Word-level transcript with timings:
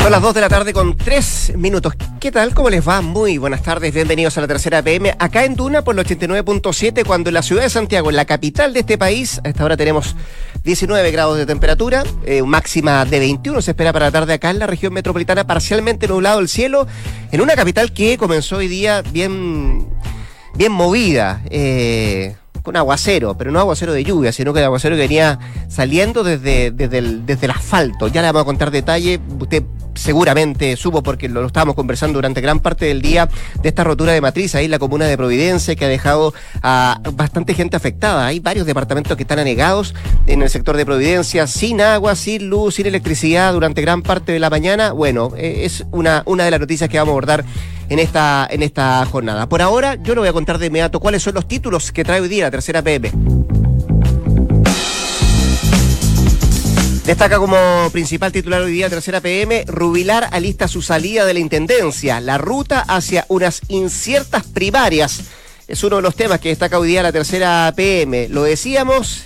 Son 0.00 0.10
las 0.10 0.22
2 0.22 0.32
de 0.32 0.40
la 0.40 0.48
tarde 0.48 0.72
con 0.72 0.96
3 0.96 1.52
minutos. 1.58 1.92
¿Qué 2.20 2.32
tal? 2.32 2.54
¿Cómo 2.54 2.70
les 2.70 2.88
va? 2.88 3.02
Muy 3.02 3.36
buenas 3.36 3.62
tardes. 3.62 3.92
Bienvenidos 3.92 4.38
a 4.38 4.40
la 4.40 4.48
tercera 4.48 4.80
PM. 4.80 5.14
Acá 5.18 5.44
en 5.44 5.54
Duna 5.54 5.84
por 5.84 5.94
el 5.98 6.06
89.7, 6.06 7.04
cuando 7.04 7.28
en 7.28 7.34
la 7.34 7.42
ciudad 7.42 7.64
de 7.64 7.68
Santiago, 7.68 8.08
en 8.08 8.16
la 8.16 8.24
capital 8.24 8.72
de 8.72 8.80
este 8.80 8.96
país, 8.96 9.42
a 9.44 9.50
esta 9.50 9.62
hora 9.62 9.76
tenemos 9.76 10.16
19 10.64 11.10
grados 11.10 11.36
de 11.36 11.44
temperatura, 11.44 12.02
eh, 12.24 12.42
máxima 12.42 13.04
de 13.04 13.18
21 13.18 13.60
se 13.60 13.72
espera 13.72 13.92
para 13.92 14.06
la 14.06 14.10
tarde 14.10 14.32
acá 14.32 14.48
en 14.48 14.58
la 14.58 14.66
región 14.66 14.94
metropolitana, 14.94 15.46
parcialmente 15.46 16.08
nublado 16.08 16.40
el 16.40 16.48
cielo, 16.48 16.86
en 17.30 17.42
una 17.42 17.54
capital 17.54 17.92
que 17.92 18.16
comenzó 18.16 18.56
hoy 18.56 18.68
día 18.68 19.02
bien, 19.02 19.86
bien 20.54 20.72
movida. 20.72 21.42
Eh, 21.50 22.36
con 22.62 22.76
aguacero, 22.76 23.38
pero 23.38 23.50
no 23.50 23.58
aguacero 23.58 23.92
de 23.94 24.04
lluvia, 24.04 24.32
sino 24.32 24.52
que 24.52 24.62
aguacero 24.62 24.94
que 24.94 25.02
venía 25.02 25.38
saliendo 25.68 26.22
desde, 26.22 26.70
desde, 26.70 26.98
el, 26.98 27.24
desde 27.24 27.46
el 27.46 27.52
asfalto. 27.52 28.08
Ya 28.08 28.20
le 28.20 28.28
vamos 28.28 28.42
a 28.42 28.44
contar 28.44 28.70
detalle. 28.70 29.18
Usted 29.38 29.62
seguramente 29.94 30.76
supo 30.76 31.02
porque 31.02 31.28
lo, 31.28 31.46
estábamos 31.46 31.74
conversando 31.74 32.18
durante 32.18 32.40
gran 32.40 32.60
parte 32.60 32.86
del 32.86 33.02
día 33.02 33.28
de 33.62 33.68
esta 33.68 33.84
rotura 33.84 34.12
de 34.12 34.20
matriz 34.20 34.54
ahí 34.54 34.66
en 34.66 34.70
la 34.70 34.78
comuna 34.78 35.06
de 35.06 35.16
Providencia 35.16 35.74
que 35.74 35.84
ha 35.84 35.88
dejado 35.88 36.34
a 36.62 37.00
bastante 37.14 37.54
gente 37.54 37.76
afectada. 37.76 38.26
Hay 38.26 38.40
varios 38.40 38.66
departamentos 38.66 39.16
que 39.16 39.22
están 39.22 39.38
anegados 39.38 39.94
en 40.26 40.42
el 40.42 40.50
sector 40.50 40.76
de 40.76 40.86
Providencia, 40.86 41.46
sin 41.46 41.80
agua, 41.80 42.14
sin 42.14 42.48
luz, 42.48 42.76
sin 42.76 42.86
electricidad 42.86 43.52
durante 43.52 43.82
gran 43.82 44.02
parte 44.02 44.32
de 44.32 44.38
la 44.38 44.50
mañana. 44.50 44.92
Bueno, 44.92 45.32
eh, 45.36 45.62
es 45.64 45.84
una, 45.90 46.22
una 46.26 46.44
de 46.44 46.50
las 46.50 46.60
noticias 46.60 46.88
que 46.88 46.98
vamos 46.98 47.10
a 47.10 47.12
abordar 47.12 47.44
en 47.88 47.98
esta, 47.98 48.48
en 48.50 48.62
esta 48.62 49.04
jornada. 49.06 49.48
Por 49.48 49.60
ahora, 49.60 49.96
yo 49.96 50.14
le 50.14 50.20
voy 50.20 50.28
a 50.28 50.32
contar 50.32 50.58
de 50.58 50.66
inmediato 50.66 51.00
cuáles 51.00 51.22
son 51.22 51.34
los 51.34 51.46
títulos 51.46 51.92
que 51.92 52.04
trae 52.04 52.20
hoy 52.20 52.28
día 52.28 52.44
la 52.44 52.50
tercera 52.50 52.82
PM. 52.82 53.10
Destaca 57.10 57.38
como 57.38 57.90
principal 57.90 58.30
titular 58.30 58.62
hoy 58.62 58.70
día 58.70 58.88
tercera 58.88 59.20
PM, 59.20 59.64
Rubilar 59.66 60.28
alista 60.30 60.68
su 60.68 60.80
salida 60.80 61.24
de 61.26 61.34
la 61.34 61.40
Intendencia, 61.40 62.20
la 62.20 62.38
ruta 62.38 62.84
hacia 62.86 63.26
unas 63.26 63.62
inciertas 63.66 64.46
primarias. 64.46 65.22
Es 65.66 65.82
uno 65.82 65.96
de 65.96 66.02
los 66.02 66.14
temas 66.14 66.38
que 66.38 66.50
destaca 66.50 66.78
hoy 66.78 66.86
día 66.86 67.02
la 67.02 67.10
tercera 67.10 67.72
PM. 67.74 68.28
Lo 68.28 68.44
decíamos, 68.44 69.24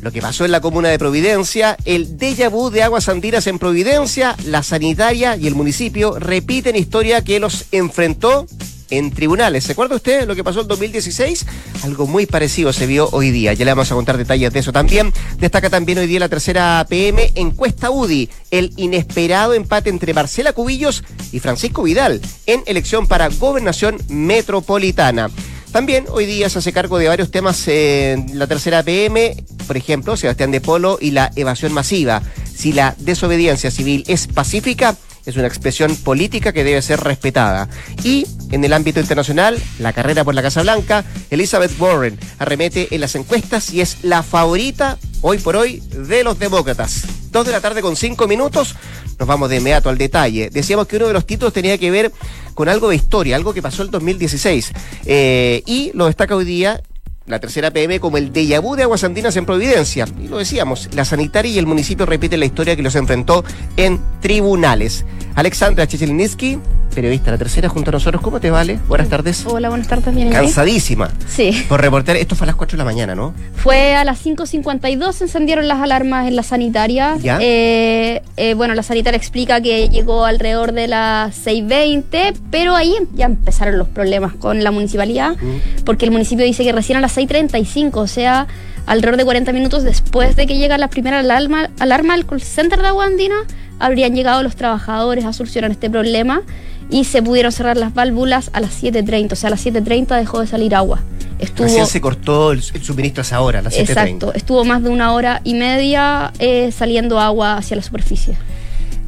lo 0.00 0.12
que 0.12 0.22
pasó 0.22 0.44
en 0.44 0.52
la 0.52 0.60
comuna 0.60 0.88
de 0.88 0.96
Providencia, 0.96 1.76
el 1.86 2.16
déjà 2.16 2.48
vu 2.48 2.70
de 2.70 2.84
aguas 2.84 3.08
andinas 3.08 3.48
en 3.48 3.58
Providencia, 3.58 4.36
la 4.44 4.62
sanitaria 4.62 5.34
y 5.34 5.48
el 5.48 5.56
municipio 5.56 6.20
repiten 6.20 6.76
historia 6.76 7.24
que 7.24 7.40
los 7.40 7.64
enfrentó 7.72 8.46
en 8.90 9.10
tribunales. 9.10 9.64
¿Se 9.64 9.72
acuerda 9.72 9.96
usted 9.96 10.26
lo 10.26 10.34
que 10.34 10.44
pasó 10.44 10.60
en 10.60 10.68
2016? 10.68 11.46
Algo 11.82 12.06
muy 12.06 12.26
parecido 12.26 12.72
se 12.72 12.86
vio 12.86 13.08
hoy 13.12 13.30
día. 13.30 13.52
Ya 13.52 13.64
le 13.64 13.72
vamos 13.72 13.90
a 13.90 13.94
contar 13.94 14.16
detalles 14.16 14.52
de 14.52 14.60
eso 14.60 14.72
también. 14.72 15.12
Destaca 15.38 15.70
también 15.70 15.98
hoy 15.98 16.06
día 16.06 16.20
la 16.20 16.28
tercera 16.28 16.84
PM 16.88 17.32
encuesta 17.34 17.90
UDI, 17.90 18.28
el 18.50 18.72
inesperado 18.76 19.54
empate 19.54 19.90
entre 19.90 20.14
Marcela 20.14 20.52
Cubillos 20.52 21.04
y 21.32 21.40
Francisco 21.40 21.82
Vidal 21.82 22.20
en 22.46 22.62
elección 22.66 23.06
para 23.06 23.28
gobernación 23.28 23.98
metropolitana. 24.08 25.30
También 25.72 26.06
hoy 26.08 26.24
día 26.26 26.48
se 26.48 26.58
hace 26.58 26.72
cargo 26.72 26.96
de 26.98 27.08
varios 27.08 27.30
temas 27.30 27.68
en 27.68 28.38
la 28.38 28.46
tercera 28.46 28.82
PM, 28.82 29.36
por 29.66 29.76
ejemplo, 29.76 30.16
Sebastián 30.16 30.50
de 30.50 30.60
Polo 30.60 30.96
y 31.00 31.10
la 31.10 31.30
evasión 31.36 31.72
masiva. 31.72 32.22
Si 32.54 32.72
la 32.72 32.94
desobediencia 32.98 33.70
civil 33.70 34.02
es 34.06 34.26
pacífica, 34.26 34.96
es 35.26 35.36
una 35.36 35.48
expresión 35.48 35.94
política 35.96 36.52
que 36.52 36.64
debe 36.64 36.80
ser 36.80 37.00
respetada. 37.00 37.68
Y 38.02 38.26
en 38.50 38.64
el 38.64 38.72
ámbito 38.72 39.00
internacional, 39.00 39.58
la 39.78 39.92
carrera 39.92 40.24
por 40.24 40.34
la 40.34 40.42
Casa 40.42 40.62
Blanca, 40.62 41.04
Elizabeth 41.30 41.78
Warren 41.78 42.18
arremete 42.38 42.94
en 42.94 43.00
las 43.00 43.14
encuestas 43.16 43.72
y 43.72 43.80
es 43.80 43.98
la 44.02 44.22
favorita 44.22 44.98
hoy 45.22 45.38
por 45.38 45.56
hoy 45.56 45.80
de 45.90 46.22
los 46.22 46.38
demócratas. 46.38 47.04
Dos 47.32 47.44
de 47.44 47.52
la 47.52 47.60
tarde 47.60 47.82
con 47.82 47.96
cinco 47.96 48.28
minutos, 48.28 48.76
nos 49.18 49.28
vamos 49.28 49.50
de 49.50 49.56
inmediato 49.56 49.88
al 49.88 49.98
detalle. 49.98 50.48
Decíamos 50.50 50.86
que 50.86 50.96
uno 50.96 51.08
de 51.08 51.12
los 51.12 51.26
títulos 51.26 51.52
tenía 51.52 51.76
que 51.76 51.90
ver 51.90 52.12
con 52.54 52.68
algo 52.68 52.88
de 52.88 52.96
historia, 52.96 53.36
algo 53.36 53.52
que 53.52 53.62
pasó 53.62 53.82
en 53.82 53.90
2016. 53.90 54.72
Eh, 55.04 55.62
y 55.66 55.90
lo 55.94 56.06
destaca 56.06 56.36
hoy 56.36 56.44
día 56.44 56.80
la 57.26 57.40
tercera 57.40 57.70
PM 57.70 57.98
como 58.00 58.18
el 58.18 58.32
déjà 58.32 58.60
vu 58.60 58.76
de 58.76 58.84
Aguas 58.84 59.04
Andinas 59.04 59.36
en 59.36 59.46
Providencia. 59.46 60.06
Y 60.22 60.28
lo 60.28 60.38
decíamos, 60.38 60.88
la 60.94 61.04
sanitaria 61.04 61.50
y 61.50 61.58
el 61.58 61.66
municipio 61.66 62.06
repiten 62.06 62.40
la 62.40 62.46
historia 62.46 62.76
que 62.76 62.82
los 62.82 62.94
enfrentó 62.94 63.44
en 63.76 64.00
tribunales. 64.20 65.04
Alexandra 65.36 65.86
Chicheliniski, 65.86 66.58
periodista 66.94 67.30
La 67.30 67.36
Tercera, 67.36 67.68
junto 67.68 67.90
a 67.90 67.92
nosotros. 67.92 68.22
¿Cómo 68.22 68.40
te 68.40 68.50
vale? 68.50 68.78
Buenas 68.88 69.08
tardes. 69.10 69.44
Hola, 69.46 69.68
buenas 69.68 69.86
tardes. 69.86 70.14
Bien, 70.14 70.30
Cansadísima. 70.30 71.10
Sí. 71.28 71.64
Por 71.68 71.82
reportar, 71.82 72.16
esto 72.16 72.34
fue 72.34 72.46
a 72.46 72.48
las 72.48 72.56
4 72.56 72.76
de 72.76 72.78
la 72.78 72.84
mañana, 72.86 73.14
¿no? 73.14 73.34
Fue 73.54 73.94
a 73.94 74.04
las 74.04 74.24
5.52, 74.24 75.12
se 75.12 75.24
encendieron 75.24 75.68
las 75.68 75.78
alarmas 75.82 76.26
en 76.26 76.36
la 76.36 76.42
sanitaria. 76.42 77.18
¿Ya? 77.20 77.36
Eh, 77.42 78.22
eh, 78.38 78.54
bueno, 78.54 78.74
la 78.74 78.82
sanitaria 78.82 79.18
explica 79.18 79.60
que 79.60 79.90
llegó 79.90 80.24
alrededor 80.24 80.72
de 80.72 80.88
las 80.88 81.36
6.20, 81.46 82.34
pero 82.50 82.74
ahí 82.74 82.94
ya 83.12 83.26
empezaron 83.26 83.76
los 83.76 83.88
problemas 83.88 84.32
con 84.32 84.64
la 84.64 84.70
municipalidad, 84.70 85.32
Mm. 85.36 85.84
porque 85.84 86.06
el 86.06 86.12
municipio 86.12 86.46
dice 86.46 86.64
que 86.64 86.72
recién 86.72 86.96
a 86.96 87.02
las 87.02 87.12
6.35, 87.14 87.96
o 88.00 88.06
sea, 88.06 88.46
alrededor 88.86 89.18
de 89.18 89.24
40 89.26 89.52
minutos 89.52 89.82
después 89.82 90.34
de 90.34 90.46
que 90.46 90.56
llega 90.56 90.78
la 90.78 90.88
primera 90.88 91.18
alarma, 91.18 91.68
alarma 91.78 92.14
al 92.14 92.24
call 92.24 92.40
center 92.40 92.80
de 92.80 92.88
Aguandina, 92.88 93.34
habrían 93.78 94.14
llegado 94.14 94.42
los 94.42 94.56
trabajadores 94.56 95.24
a 95.24 95.32
solucionar 95.32 95.70
este 95.70 95.90
problema 95.90 96.42
y 96.90 97.04
se 97.04 97.22
pudieron 97.22 97.52
cerrar 97.52 97.76
las 97.76 97.94
válvulas 97.94 98.50
a 98.52 98.60
las 98.60 98.82
7.30, 98.82 99.32
o 99.32 99.36
sea, 99.36 99.48
a 99.48 99.50
las 99.50 99.64
7.30 99.64 100.18
dejó 100.18 100.40
de 100.40 100.46
salir 100.46 100.74
agua. 100.74 101.00
Estuvo, 101.38 101.66
Recién 101.66 101.86
se 101.86 102.00
cortó 102.00 102.52
el, 102.52 102.62
el 102.72 102.82
suministro 102.82 103.20
a 103.20 103.24
esa 103.24 103.40
hora, 103.40 103.58
a 103.58 103.62
las 103.62 103.74
7.30. 103.74 103.80
Exacto, 103.80 104.34
estuvo 104.34 104.64
más 104.64 104.82
de 104.82 104.88
una 104.88 105.12
hora 105.12 105.40
y 105.44 105.54
media 105.54 106.32
eh, 106.38 106.70
saliendo 106.72 107.20
agua 107.20 107.56
hacia 107.56 107.76
la 107.76 107.82
superficie. 107.82 108.36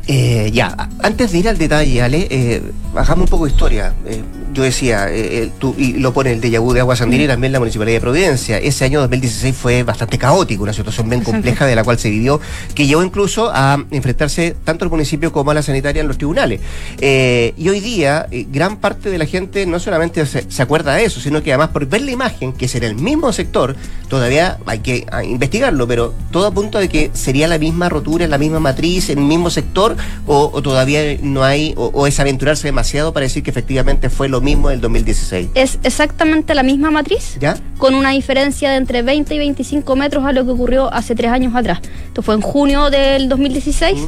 Eh, 0.07 0.51
ya, 0.53 0.89
antes 1.03 1.33
de 1.33 1.39
ir 1.39 1.49
al 1.49 1.59
detalle, 1.59 2.03
Ale, 2.03 2.27
eh, 2.31 2.63
bajamos 2.95 3.25
un 3.25 3.31
poco 3.31 3.45
de 3.45 3.51
historia. 3.51 3.93
Eh, 4.59 4.61
yo 4.61 4.65
decía, 4.65 5.09
eh, 5.11 5.43
el- 5.43 5.51
tú- 5.53 5.75
y 5.79 5.93
lo 5.95 6.13
pone 6.13 6.33
el 6.33 6.41
déjà 6.41 6.59
vu 6.61 6.73
de 6.73 6.81
Aguas 6.81 7.01
Andinas 7.01 7.25
y 7.25 7.29
también 7.29 7.53
la 7.53 7.61
Municipalidad 7.61 7.97
de 7.97 8.01
Providencia. 8.01 8.59
Ese 8.59 8.85
año 8.85 9.01
2016 9.01 9.55
fue 9.55 9.83
bastante 9.85 10.19
caótico, 10.19 10.65
una 10.65 10.73
situación 10.73 11.09
bien 11.09 11.23
compleja 11.23 11.65
de 11.67 11.77
la 11.77 11.85
cual 11.85 11.99
se 11.99 12.11
vivió, 12.11 12.41
que 12.75 12.87
llevó 12.87 13.03
incluso 13.05 13.51
a 13.55 13.85
enfrentarse 13.91 14.57
tanto 14.65 14.85
al 14.85 14.91
municipio 14.91 15.33
como 15.33 15.51
a 15.53 15.55
la 15.55 15.63
sanitaria 15.63 16.01
en 16.01 16.09
los 16.09 16.17
tribunales. 16.19 16.61
Eh, 17.01 17.55
y 17.57 17.69
hoy 17.69 17.79
día, 17.81 18.27
eh, 18.33 18.47
gran 18.51 18.79
parte 18.79 19.11
de 19.11 19.19
la 19.19 19.27
gente 19.27 19.65
no 19.67 19.79
solamente 19.79 20.27
se, 20.27 20.51
se 20.51 20.63
acuerda 20.63 20.95
de 20.95 21.05
eso, 21.05 21.21
sino 21.21 21.41
que 21.43 21.53
además 21.53 21.69
por 21.71 21.87
ver 21.87 22.03
la 22.03 22.11
imagen, 22.11 22.53
que 22.53 22.65
es 22.67 22.75
en 22.75 22.83
el 22.83 22.95
mismo 22.97 23.33
sector, 23.33 23.77
todavía 24.09 24.59
hay 24.67 24.81
que 24.81 25.07
ah, 25.13 25.23
investigarlo, 25.23 25.87
pero 25.87 26.15
todo 26.33 26.47
apunta 26.47 26.81
de 26.81 26.89
que 26.89 27.11
sería 27.15 27.47
la 27.47 27.59
misma 27.59 27.89
rotura, 27.89 28.27
la 28.27 28.39
misma 28.39 28.59
matriz, 28.61 29.11
en 29.11 29.19
el 29.19 29.25
mismo 29.25 29.51
sector, 29.51 29.97
o, 30.27 30.51
o 30.53 30.63
todavía 30.63 31.01
no 31.23 31.45
hay, 31.45 31.75
o, 31.77 31.87
o 31.95 32.07
es 32.07 32.19
aventurarse 32.19 32.67
demasiado 32.67 33.13
para 33.13 33.25
decir 33.25 33.43
que 33.43 33.51
efectivamente 33.51 34.11
fue 34.11 34.29
lo 34.29 34.41
mismo 34.41 34.48
del 34.49 34.81
2016. 34.81 35.49
Es 35.55 35.79
exactamente 35.83 36.55
la 36.55 36.63
misma 36.63 36.91
matriz, 36.91 37.37
¿Ya? 37.39 37.57
con 37.77 37.95
una 37.95 38.11
diferencia 38.11 38.71
de 38.71 38.77
entre 38.77 39.03
20 39.03 39.35
y 39.35 39.39
25 39.39 39.95
metros 39.95 40.25
a 40.25 40.33
lo 40.33 40.45
que 40.45 40.51
ocurrió 40.53 40.93
hace 40.93 41.15
tres 41.15 41.31
años 41.31 41.55
atrás. 41.55 41.81
Esto 42.07 42.23
fue 42.23 42.35
en 42.35 42.41
junio 42.41 42.89
del 42.91 43.29
2016. 43.29 43.99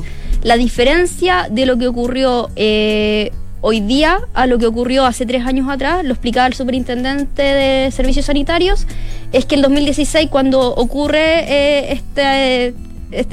La 0.42 0.56
diferencia 0.56 1.48
de 1.50 1.66
lo 1.66 1.76
que 1.76 1.86
ocurrió 1.86 2.48
eh, 2.56 3.30
hoy 3.60 3.80
día 3.80 4.18
a 4.32 4.46
lo 4.46 4.58
que 4.58 4.66
ocurrió 4.66 5.04
hace 5.04 5.26
tres 5.26 5.44
años 5.44 5.68
atrás, 5.68 6.02
lo 6.04 6.12
explicaba 6.12 6.46
el 6.46 6.54
superintendente 6.54 7.43
de 7.43 7.90
servicios 7.90 8.25
sanitarios, 8.25 8.86
es 9.32 9.44
que 9.44 9.56
en 9.56 9.60
2016 9.62 10.31
cuando 10.31 10.75
ocurre 10.75 11.44
eh, 11.46 11.93
est- 11.93 12.75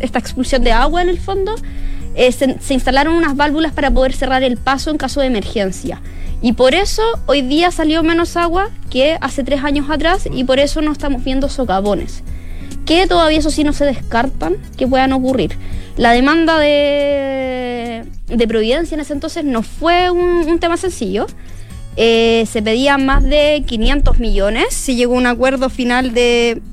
esta 0.03 0.19
expulsión 0.19 0.63
de 0.63 0.73
agua 0.73 1.01
en 1.01 1.07
el 1.09 1.19
fondo, 1.19 1.55
eh, 2.17 2.31
se, 2.31 2.73
instalaron 2.73 3.13
unas 3.13 3.35
válvulas 3.35 3.73
para 3.73 3.91
poder 3.91 4.11
cerrar 4.11 4.41
el 4.41 4.57
paso 4.57 4.89
en 4.89 4.97
caso 4.97 5.21
de 5.21 5.27
emergencia. 5.27 6.01
Y 6.41 6.53
por 6.53 6.73
eso 6.73 7.03
hoy 7.27 7.43
día 7.43 7.69
salió 7.69 8.01
menos 8.01 8.35
agua 8.37 8.71
que 8.89 9.19
hace 9.21 9.43
tres 9.43 9.63
años 9.63 9.87
atrás 9.91 10.27
y 10.31 10.43
por 10.43 10.57
eso 10.57 10.81
no 10.81 10.91
estamos 10.91 11.23
viendo 11.23 11.47
socavones. 11.47 12.23
Que 12.87 13.05
todavía 13.05 13.37
eso 13.37 13.51
sí 13.51 13.63
no 13.63 13.71
se 13.71 13.85
descartan 13.85 14.57
que 14.77 14.87
puedan 14.87 15.13
ocurrir. 15.13 15.59
La 15.95 16.11
demanda 16.11 16.57
de, 16.57 18.03
de 18.27 18.47
Providencia 18.47 18.95
en 18.95 19.01
ese 19.01 19.13
entonces 19.13 19.45
no 19.45 19.61
fue 19.61 20.09
un, 20.09 20.57
tema 20.59 20.77
sencillo. 20.77 21.27
Eh, 21.97 22.47
se 22.51 22.63
pedían 22.63 23.05
más 23.05 23.23
de 23.23 23.63
500 23.67 24.17
millones. 24.17 24.73
Se 24.73 24.95
llegó 24.95 25.13
a 25.13 25.17
un 25.17 25.27
acuerdo 25.27 25.69
final 25.69 26.15
de, 26.15 26.63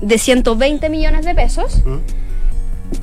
de 0.00 0.16
120 0.16 0.88
millones 0.88 1.26
de 1.26 1.34
pesos. 1.34 1.82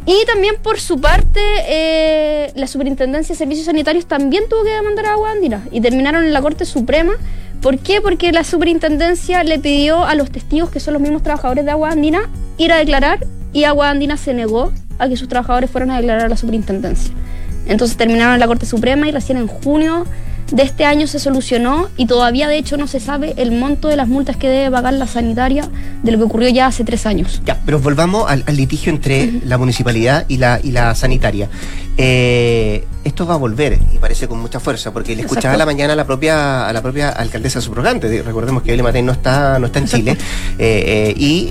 Y 0.05 0.25
también 0.25 0.55
por 0.61 0.79
su 0.79 0.99
parte, 0.99 1.41
eh, 1.67 2.51
la 2.55 2.67
Superintendencia 2.67 3.33
de 3.33 3.37
Servicios 3.37 3.65
Sanitarios 3.65 4.05
también 4.05 4.45
tuvo 4.49 4.63
que 4.63 4.71
demandar 4.71 5.05
a 5.07 5.11
Agua 5.13 5.31
Andina 5.31 5.65
y 5.71 5.81
terminaron 5.81 6.23
en 6.23 6.33
la 6.33 6.41
Corte 6.41 6.65
Suprema 6.65 7.13
¿Por 7.61 7.79
qué? 7.79 8.01
Porque 8.01 8.31
la 8.31 8.43
superintendencia 8.43 9.43
le 9.43 9.59
pidió 9.59 10.05
a 10.05 10.15
los 10.15 10.29
testigos, 10.29 10.69
que 10.69 10.79
son 10.79 10.93
los 10.93 11.01
mismos 11.01 11.23
trabajadores 11.23 11.65
de 11.65 11.71
Agua 11.71 11.89
Andina, 11.91 12.29
ir 12.57 12.71
a 12.71 12.77
declarar 12.77 13.25
y 13.51 13.63
Agua 13.63 13.89
Andina 13.89 14.15
se 14.15 14.33
negó 14.33 14.71
a 14.99 15.09
que 15.09 15.17
sus 15.17 15.27
trabajadores 15.27 15.69
fueran 15.69 15.91
a 15.91 15.97
declarar 15.97 16.25
a 16.25 16.29
la 16.29 16.37
superintendencia. 16.37 17.13
Entonces 17.65 17.97
terminaron 17.97 18.35
en 18.35 18.39
la 18.39 18.47
Corte 18.47 18.65
Suprema 18.65 19.07
y 19.07 19.11
recién 19.11 19.37
en 19.37 19.47
junio 19.47 20.05
de 20.51 20.63
este 20.63 20.85
año 20.85 21.07
se 21.07 21.19
solucionó 21.19 21.89
y 21.97 22.05
todavía 22.05 22.47
de 22.47 22.57
hecho 22.57 22.77
no 22.77 22.87
se 22.87 22.99
sabe 22.99 23.33
el 23.37 23.51
monto 23.51 23.87
de 23.87 23.95
las 23.95 24.07
multas 24.07 24.37
que 24.37 24.47
debe 24.47 24.71
pagar 24.71 24.93
la 24.93 25.07
sanitaria 25.07 25.69
de 26.03 26.11
lo 26.11 26.17
que 26.17 26.23
ocurrió 26.23 26.49
ya 26.49 26.67
hace 26.67 26.83
tres 26.83 27.05
años. 27.05 27.41
Ya, 27.45 27.59
pero 27.65 27.79
volvamos 27.79 28.29
al, 28.29 28.43
litigio 28.55 28.91
entre 28.91 29.31
la 29.45 29.57
municipalidad 29.57 30.25
y 30.27 30.37
la, 30.37 30.59
y 30.63 30.71
la 30.71 30.95
sanitaria. 30.95 31.49
Eh, 31.97 32.85
esto 33.07 33.25
va 33.25 33.35
a 33.35 33.37
volver 33.37 33.79
y 33.93 33.97
parece 33.97 34.27
con 34.27 34.39
mucha 34.39 34.59
fuerza, 34.59 34.91
porque 34.91 35.15
le 35.15 35.23
escuchaba 35.23 35.55
a 35.55 35.57
la 35.57 35.65
mañana 35.65 35.93
a 35.93 35.95
la 35.95 36.05
propia, 36.05 36.67
a 36.67 36.73
la 36.73 36.81
propia 36.81 37.09
alcaldesa 37.09 37.61
subrogante, 37.61 38.21
recordemos 38.21 38.63
que 38.63 38.69
Evelyn 38.69 38.85
Matei 38.85 39.01
no 39.01 39.11
está, 39.11 39.59
no 39.59 39.67
está 39.67 39.79
en 39.79 39.85
Chile, 39.85 40.17
eh, 40.59 41.13
eh, 41.15 41.15
y 41.17 41.49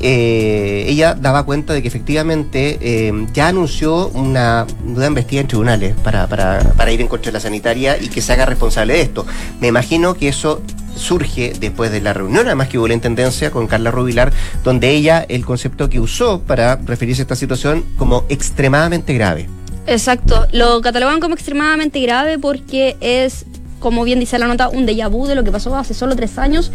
ella 0.91 1.15
daba 1.15 1.45
cuenta 1.45 1.73
de 1.73 1.83
que 1.83 1.89
efectivamente 1.89 3.13
ya 3.33 3.49
anunció 3.49 4.09
una 4.09 4.67
duda 4.85 5.07
investida 5.07 5.41
en 5.41 5.49
tribunales 5.49 5.95
para, 6.03 6.27
para, 6.27 6.61
para 6.77 6.93
ir 6.93 7.01
en 7.01 7.09
contra 7.09 7.31
de 7.31 7.33
la 7.33 7.41
sanitaria 7.41 7.97
y 8.01 8.09
que 8.09 8.21
se 8.21 8.33
haga 8.33 8.47
responsable 8.47 8.95
de 8.95 9.01
esto. 9.01 9.27
Me 9.61 9.69
imagino 9.69 10.15
que 10.15 10.29
eso 10.29 10.63
surge 10.97 11.53
después 11.59 11.91
de 11.91 12.01
la 12.01 12.13
reunión, 12.13 12.47
además 12.47 12.69
que 12.69 12.79
hubo 12.79 12.89
la 12.89 12.95
intendencia 12.95 13.51
con 13.51 13.67
Carla 13.67 13.91
Rubilar, 13.91 14.33
donde 14.65 14.91
ella 14.91 15.25
el 15.29 15.45
concepto 15.45 15.89
que 15.89 16.01
usó 16.01 16.41
para 16.41 16.77
referirse 16.77 17.23
a 17.23 17.25
esta 17.25 17.37
situación 17.37 17.85
como 17.97 18.25
extremadamente 18.29 19.15
grave. 19.15 19.49
Exacto, 19.87 20.47
lo 20.53 20.81
catalogan 20.81 21.21
como 21.21 21.35
extremadamente 21.35 22.01
grave 22.01 22.39
porque 22.39 22.97
es, 23.01 23.47
como 23.79 24.03
bien 24.03 24.19
dice 24.19 24.39
la 24.39 24.49
nota, 24.49 24.69
un 24.69 24.87
déjà 24.87 25.09
vu 25.09 25.27
de 25.27 25.35
lo 25.37 25.45
que 25.45 25.53
pasó 25.53 25.77
hace 25.77 25.95
solo 25.95 26.17
tres 26.17 26.39
años. 26.39 26.73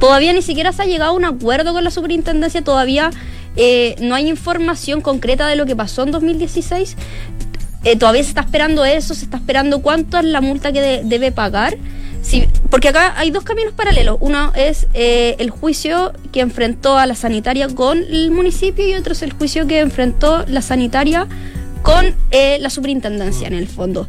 Todavía 0.00 0.32
ni 0.32 0.42
siquiera 0.42 0.72
se 0.72 0.82
ha 0.82 0.86
llegado 0.86 1.12
a 1.12 1.14
un 1.14 1.24
acuerdo 1.24 1.72
con 1.72 1.84
la 1.84 1.90
superintendencia, 1.90 2.62
todavía 2.62 3.10
eh, 3.56 3.94
no 4.00 4.14
hay 4.14 4.28
información 4.28 5.00
concreta 5.00 5.46
de 5.46 5.56
lo 5.56 5.66
que 5.66 5.76
pasó 5.76 6.02
en 6.02 6.10
2016. 6.10 6.96
Eh, 7.84 7.96
todavía 7.96 8.22
se 8.24 8.30
está 8.30 8.40
esperando 8.40 8.84
eso, 8.84 9.14
se 9.14 9.24
está 9.24 9.36
esperando 9.36 9.80
cuánto 9.80 10.18
es 10.18 10.24
la 10.24 10.40
multa 10.40 10.72
que 10.72 11.02
debe 11.04 11.30
pagar. 11.30 11.76
Sí, 12.22 12.48
porque 12.70 12.88
acá 12.88 13.14
hay 13.16 13.30
dos 13.30 13.44
caminos 13.44 13.72
paralelos. 13.72 14.18
Uno 14.20 14.52
es 14.56 14.88
eh, 14.94 15.36
el 15.38 15.50
juicio 15.50 16.12
que 16.32 16.40
enfrentó 16.40 16.98
a 16.98 17.06
la 17.06 17.14
sanitaria 17.14 17.68
con 17.68 17.98
el 17.98 18.32
municipio 18.32 18.86
y 18.86 18.94
otro 18.94 19.12
es 19.12 19.22
el 19.22 19.32
juicio 19.32 19.66
que 19.68 19.78
enfrentó 19.78 20.44
la 20.46 20.60
sanitaria 20.60 21.28
con 21.88 22.14
eh, 22.30 22.58
la 22.60 22.68
superintendencia 22.68 23.48
en 23.48 23.54
el 23.54 23.66
fondo. 23.66 24.06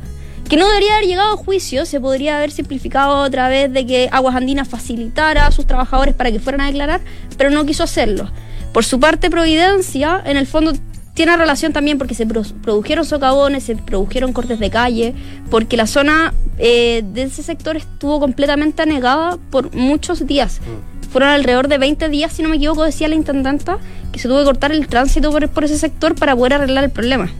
Que 0.50 0.58
no 0.58 0.68
debería 0.68 0.96
haber 0.96 1.08
llegado 1.08 1.34
a 1.34 1.38
juicio, 1.38 1.86
se 1.86 2.02
podría 2.02 2.38
haber 2.38 2.52
simplificado 2.52 3.20
otra 3.20 3.48
vez 3.48 3.72
de 3.72 3.86
que 3.86 4.10
Aguas 4.12 4.36
Andinas 4.36 4.68
facilitara 4.68 5.46
a 5.46 5.52
sus 5.52 5.66
trabajadores 5.66 6.14
para 6.14 6.30
que 6.30 6.40
fueran 6.40 6.62
a 6.62 6.66
declarar, 6.66 7.00
pero 7.38 7.52
no 7.52 7.66
quiso 7.66 7.84
hacerlo. 7.84 8.30
Por 8.74 8.84
su 8.84 9.00
parte, 9.00 9.30
Providencia, 9.30 10.22
en 10.26 10.36
el 10.36 10.46
fondo, 10.46 10.74
tiene 11.14 11.38
relación 11.38 11.72
también 11.72 11.98
porque 11.98 12.16
se 12.16 12.26
produjeron 12.26 13.06
socavones, 13.06 13.64
se 13.64 13.76
produjeron 13.76 14.34
cortes 14.34 14.60
de 14.60 14.70
calle, 14.70 15.16
porque 15.50 15.78
la 15.78 15.88
zona 15.88 16.34
eh, 16.58 17.04
de 17.14 17.24
ese 17.24 17.44
sector 17.44 17.78
estuvo 17.78 18.20
completamente 18.20 18.82
anegada 18.82 19.38
por 19.52 19.74
muchos 19.74 20.28
días. 20.28 20.60
Mm. 20.60 21.12
Fueron 21.12 21.30
alrededor 21.30 21.70
de 21.70 21.78
20 21.78 22.10
días, 22.10 22.34
si 22.34 22.44
no 22.44 22.50
me 22.50 22.58
equivoco, 22.58 22.84
decía 22.84 23.08
la 23.08 23.16
intendenta, 23.16 23.80
que 24.12 24.20
se 24.20 24.28
tuvo 24.28 24.40
que 24.40 24.46
cortar 24.46 24.72
el 24.74 24.88
tránsito 24.88 25.32
por, 25.32 25.48
por 25.50 25.64
ese 25.64 25.78
sector 25.78 26.16
para 26.16 26.36
poder 26.36 26.56
arreglar 26.56 26.84
el 26.84 26.90
problema. 26.90 27.32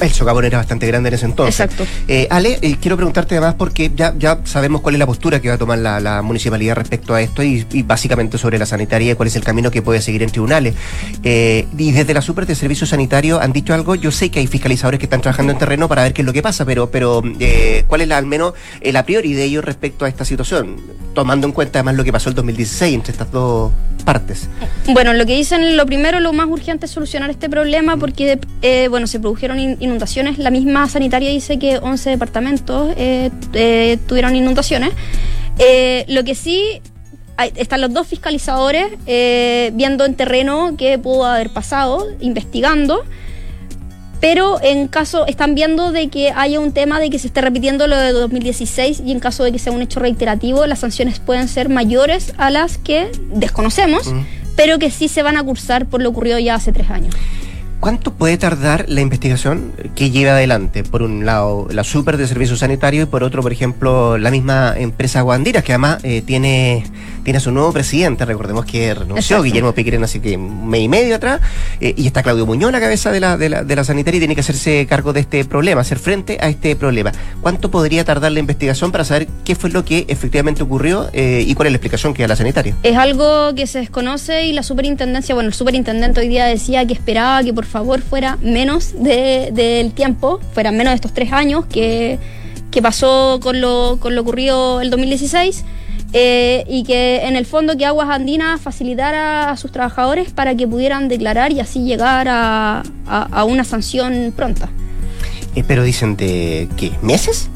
El 0.00 0.10
socavón 0.10 0.44
era 0.44 0.58
bastante 0.58 0.86
grande 0.86 1.08
en 1.08 1.14
ese 1.14 1.26
entonces. 1.26 1.60
Exacto. 1.60 1.86
Eh, 2.08 2.26
Ale, 2.30 2.58
eh, 2.62 2.76
quiero 2.80 2.96
preguntarte 2.96 3.36
además 3.36 3.54
porque 3.54 3.90
ya, 3.94 4.14
ya 4.18 4.40
sabemos 4.44 4.80
cuál 4.80 4.94
es 4.94 4.98
la 4.98 5.06
postura 5.06 5.40
que 5.40 5.48
va 5.48 5.54
a 5.54 5.58
tomar 5.58 5.78
la, 5.78 6.22
municipalidad 6.22 6.74
respecto 6.74 7.14
a 7.14 7.20
esto 7.20 7.42
y, 7.42 7.64
básicamente 7.82 8.38
sobre 8.38 8.58
la 8.58 8.66
sanitaria 8.66 9.12
y 9.12 9.14
cuál 9.14 9.28
es 9.28 9.36
el 9.36 9.44
camino 9.44 9.70
que 9.70 9.82
puede 9.82 10.00
seguir 10.00 10.22
en 10.22 10.30
tribunales. 10.30 10.74
Eh, 11.22 11.66
y 11.76 11.92
desde 11.92 12.14
la 12.14 12.22
Super 12.22 12.46
de 12.46 12.54
Servicio 12.54 12.86
Sanitario 12.86 13.40
han 13.40 13.52
dicho 13.52 13.74
algo. 13.74 13.94
Yo 13.94 14.10
sé 14.10 14.30
que 14.30 14.40
hay 14.40 14.46
fiscalizadores 14.46 14.98
que 14.98 15.06
están 15.06 15.20
trabajando 15.20 15.52
en 15.52 15.58
terreno 15.58 15.88
para 15.88 16.02
ver 16.02 16.12
qué 16.12 16.22
es 16.22 16.26
lo 16.26 16.32
que 16.32 16.42
pasa, 16.42 16.64
pero, 16.64 16.90
pero 16.90 17.22
¿cuál 17.86 18.00
es 18.00 18.08
la, 18.08 18.16
al 18.16 18.26
menos 18.26 18.54
el 18.80 18.96
a 18.96 19.04
priori 19.04 19.34
de 19.34 19.44
ellos 19.44 19.64
respecto 19.64 20.04
a 20.04 20.08
esta 20.08 20.24
situación? 20.24 20.76
Tomando 21.14 21.46
en 21.46 21.52
cuenta 21.52 21.80
además 21.80 21.96
lo 21.96 22.04
que 22.04 22.12
pasó 22.12 22.28
el 22.28 22.34
2016 22.34 22.94
entre 22.94 23.12
estas 23.12 23.30
dos 23.30 23.72
partes. 24.04 24.48
Bueno, 24.92 25.12
lo 25.12 25.26
que 25.26 25.36
dicen, 25.36 25.76
lo 25.76 25.86
primero, 25.86 26.20
lo 26.20 26.32
más 26.32 26.46
urgente 26.48 26.86
es 26.86 26.92
solucionar 26.92 27.30
este 27.30 27.48
problema 27.48 27.96
porque, 27.96 28.38
bueno, 28.88 29.06
se 29.06 29.20
produjeron 29.20 29.58
inundaciones. 29.80 30.38
La 30.38 30.50
misma 30.50 30.88
sanitaria 30.88 31.30
dice 31.30 31.58
que 31.58 31.78
11 31.78 32.10
departamentos 32.10 32.92
eh, 32.96 33.30
eh, 33.52 33.98
tuvieron 34.06 34.36
inundaciones. 34.36 34.90
Eh, 35.58 36.04
lo 36.08 36.22
que 36.24 36.34
sí, 36.34 36.80
están 37.56 37.80
los 37.80 37.92
dos 37.92 38.06
fiscalizadores 38.06 38.86
viendo 39.06 40.04
en 40.04 40.14
terreno 40.14 40.74
qué 40.76 40.98
pudo 40.98 41.24
haber 41.24 41.50
pasado, 41.50 42.06
investigando. 42.20 43.04
Pero 44.20 44.60
en 44.62 44.86
caso, 44.88 45.26
están 45.26 45.54
viendo 45.54 45.92
de 45.92 46.08
que 46.08 46.30
haya 46.30 46.60
un 46.60 46.72
tema 46.72 47.00
de 47.00 47.08
que 47.08 47.18
se 47.18 47.28
esté 47.28 47.40
repitiendo 47.40 47.86
lo 47.86 47.96
de 47.96 48.12
2016 48.12 49.02
y 49.06 49.12
en 49.12 49.20
caso 49.20 49.44
de 49.44 49.52
que 49.52 49.58
sea 49.58 49.72
un 49.72 49.80
hecho 49.80 49.98
reiterativo, 49.98 50.66
las 50.66 50.80
sanciones 50.80 51.18
pueden 51.20 51.48
ser 51.48 51.70
mayores 51.70 52.34
a 52.36 52.50
las 52.50 52.76
que 52.76 53.10
desconocemos, 53.32 54.12
pero 54.56 54.78
que 54.78 54.90
sí 54.90 55.08
se 55.08 55.22
van 55.22 55.38
a 55.38 55.42
cursar 55.42 55.86
por 55.86 56.02
lo 56.02 56.10
ocurrido 56.10 56.38
ya 56.38 56.56
hace 56.56 56.70
tres 56.70 56.90
años. 56.90 57.14
¿Cuánto 57.80 58.12
puede 58.12 58.36
tardar 58.36 58.84
la 58.88 59.00
investigación 59.00 59.72
que 59.96 60.10
lleva 60.10 60.32
adelante? 60.32 60.84
Por 60.84 61.00
un 61.00 61.24
lado, 61.24 61.66
la 61.70 61.82
super 61.82 62.18
de 62.18 62.26
servicio 62.26 62.54
sanitario 62.54 63.04
y 63.04 63.06
por 63.06 63.24
otro, 63.24 63.40
por 63.40 63.52
ejemplo, 63.52 64.18
la 64.18 64.30
misma 64.30 64.74
empresa 64.76 65.22
Guandiras, 65.22 65.64
que 65.64 65.72
además 65.72 66.04
eh, 66.04 66.20
tiene, 66.20 66.84
tiene 67.24 67.40
su 67.40 67.50
nuevo 67.52 67.72
presidente. 67.72 68.26
Recordemos 68.26 68.66
que 68.66 68.92
renunció 68.92 69.42
Guillermo 69.42 69.72
Piqueren 69.72 70.04
hace 70.04 70.20
que 70.20 70.36
un 70.36 70.68
mes 70.68 70.82
y 70.82 70.88
medio 70.88 71.14
atrás. 71.16 71.40
Eh, 71.80 71.94
y 71.96 72.06
está 72.06 72.22
Claudio 72.22 72.44
Muñoz 72.44 72.68
a 72.68 72.72
la 72.72 72.80
cabeza 72.80 73.10
de 73.12 73.20
la, 73.20 73.38
de, 73.38 73.48
la, 73.48 73.64
de 73.64 73.76
la 73.76 73.82
sanitaria 73.82 74.18
y 74.18 74.20
tiene 74.20 74.34
que 74.34 74.42
hacerse 74.42 74.86
cargo 74.86 75.14
de 75.14 75.20
este 75.20 75.46
problema, 75.46 75.80
hacer 75.80 75.98
frente 75.98 76.36
a 76.38 76.50
este 76.50 76.76
problema. 76.76 77.12
¿Cuánto 77.40 77.70
podría 77.70 78.04
tardar 78.04 78.30
la 78.30 78.40
investigación 78.40 78.92
para 78.92 79.04
saber 79.04 79.26
qué 79.42 79.54
fue 79.54 79.70
lo 79.70 79.86
que 79.86 80.04
efectivamente 80.08 80.62
ocurrió 80.62 81.08
eh, 81.14 81.44
y 81.46 81.54
cuál 81.54 81.68
es 81.68 81.72
la 81.72 81.76
explicación 81.76 82.12
que 82.12 82.24
da 82.24 82.28
la 82.28 82.36
sanitaria? 82.36 82.76
Es 82.82 82.98
algo 82.98 83.54
que 83.54 83.66
se 83.66 83.78
desconoce 83.78 84.44
y 84.44 84.52
la 84.52 84.62
superintendencia, 84.62 85.34
bueno, 85.34 85.48
el 85.48 85.54
superintendente 85.54 86.20
hoy 86.20 86.28
día 86.28 86.44
decía 86.44 86.86
que 86.86 86.92
esperaba 86.92 87.42
que 87.42 87.54
por 87.54 87.69
favor 87.70 88.02
fuera 88.02 88.36
menos 88.42 88.92
del 88.98 89.92
tiempo, 89.92 90.40
fueran 90.52 90.76
menos 90.76 90.90
de 90.90 90.96
estos 90.96 91.14
tres 91.14 91.32
años 91.32 91.64
que, 91.66 92.18
pasó 92.82 93.40
con 93.42 93.60
lo, 93.60 93.98
con 94.00 94.14
lo 94.14 94.22
ocurrido 94.22 94.80
el 94.80 94.90
2016. 94.90 95.64
Eh, 96.12 96.64
y 96.66 96.82
que 96.82 97.20
en 97.24 97.36
el 97.36 97.46
fondo 97.46 97.76
que 97.76 97.86
Aguas 97.86 98.08
Andinas 98.08 98.60
facilitara 98.60 99.50
a 99.50 99.56
sus 99.56 99.70
trabajadores 99.70 100.32
para 100.32 100.56
que 100.56 100.66
pudieran 100.66 101.06
declarar 101.06 101.52
y 101.52 101.60
así 101.60 101.84
llegar 101.84 102.26
a, 102.28 102.82
una 103.46 103.62
sanción 103.62 104.32
pronta. 104.34 104.68
Eh, 105.54 105.62
pero 105.66 105.84
dicen 105.84 106.16
de 106.16 106.68
qué, 106.76 106.92
meses? 107.00 107.48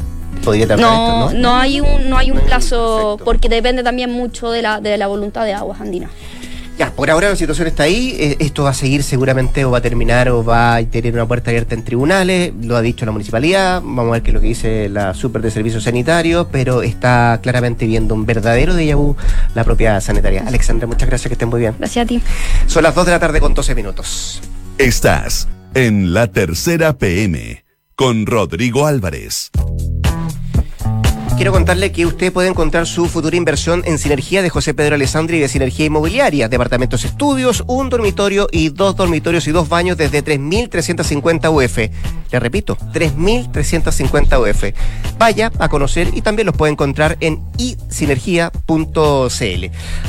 Podría 0.44 0.68
tardar 0.68 0.86
no, 0.86 1.26
esto, 1.26 1.36
¿no? 1.36 1.42
no 1.42 1.56
hay 1.56 1.80
un, 1.80 2.08
no 2.08 2.16
hay 2.16 2.30
un 2.30 2.38
plazo, 2.40 3.18
porque 3.24 3.48
depende 3.48 3.82
también 3.82 4.12
mucho 4.12 4.50
de 4.50 4.62
la, 4.62 4.80
de 4.80 4.98
la 4.98 5.08
voluntad 5.08 5.44
de 5.44 5.54
Aguas 5.54 5.80
Andinas. 5.80 6.10
Ya, 6.76 6.90
por 6.90 7.08
ahora 7.08 7.28
la 7.28 7.36
situación 7.36 7.68
está 7.68 7.84
ahí. 7.84 8.16
Eh, 8.18 8.36
esto 8.40 8.64
va 8.64 8.70
a 8.70 8.74
seguir 8.74 9.04
seguramente 9.04 9.64
o 9.64 9.70
va 9.70 9.78
a 9.78 9.80
terminar 9.80 10.28
o 10.28 10.44
va 10.44 10.74
a 10.74 10.84
tener 10.84 11.14
una 11.14 11.26
puerta 11.26 11.50
abierta 11.50 11.74
en 11.74 11.84
tribunales. 11.84 12.52
Lo 12.60 12.76
ha 12.76 12.82
dicho 12.82 13.06
la 13.06 13.12
municipalidad. 13.12 13.80
Vamos 13.80 14.08
a 14.08 14.12
ver 14.12 14.22
qué 14.22 14.30
es 14.30 14.34
lo 14.34 14.40
que 14.40 14.48
dice 14.48 14.88
la 14.88 15.14
super 15.14 15.40
de 15.40 15.52
servicios 15.52 15.84
sanitarios, 15.84 16.48
pero 16.50 16.82
está 16.82 17.38
claramente 17.42 17.86
viendo 17.86 18.14
un 18.14 18.26
verdadero 18.26 18.74
déjà 18.74 18.96
vu 18.96 19.16
la 19.54 19.62
propia 19.62 20.00
sanitaria. 20.00 20.44
Alexandra, 20.46 20.88
muchas 20.88 21.08
gracias, 21.08 21.28
que 21.28 21.34
estén 21.34 21.48
muy 21.48 21.60
bien. 21.60 21.76
Gracias 21.78 22.04
a 22.04 22.08
ti. 22.08 22.20
Son 22.66 22.82
las 22.82 22.94
2 22.94 23.06
de 23.06 23.12
la 23.12 23.20
tarde 23.20 23.40
con 23.40 23.54
12 23.54 23.74
minutos. 23.74 24.40
Estás 24.78 25.46
en 25.74 26.12
la 26.12 26.26
tercera 26.26 26.98
PM 26.98 27.64
con 27.94 28.26
Rodrigo 28.26 28.86
Álvarez. 28.86 29.52
Quiero 31.36 31.50
contarle 31.50 31.90
que 31.90 32.06
usted 32.06 32.32
puede 32.32 32.48
encontrar 32.48 32.86
su 32.86 33.06
futura 33.06 33.36
inversión 33.36 33.82
en 33.86 33.98
Sinergia 33.98 34.40
de 34.40 34.50
José 34.50 34.72
Pedro 34.72 34.94
Alessandri 34.94 35.40
de 35.40 35.48
Sinergia 35.48 35.84
Inmobiliaria. 35.84 36.48
Departamentos 36.48 37.04
estudios, 37.04 37.64
un 37.66 37.90
dormitorio 37.90 38.46
y 38.52 38.68
dos 38.68 38.94
dormitorios 38.94 39.48
y 39.48 39.50
dos 39.50 39.68
baños 39.68 39.96
desde 39.96 40.24
3.350 40.24 41.52
UF. 41.52 41.78
Le 42.30 42.40
repito, 42.40 42.78
3.350 42.92 44.40
UF. 44.40 44.64
Vaya 45.18 45.50
a 45.58 45.68
conocer 45.68 46.08
y 46.14 46.22
también 46.22 46.46
los 46.46 46.56
puede 46.56 46.72
encontrar 46.72 47.16
en 47.20 47.42
isinergia.cl. 47.58 48.56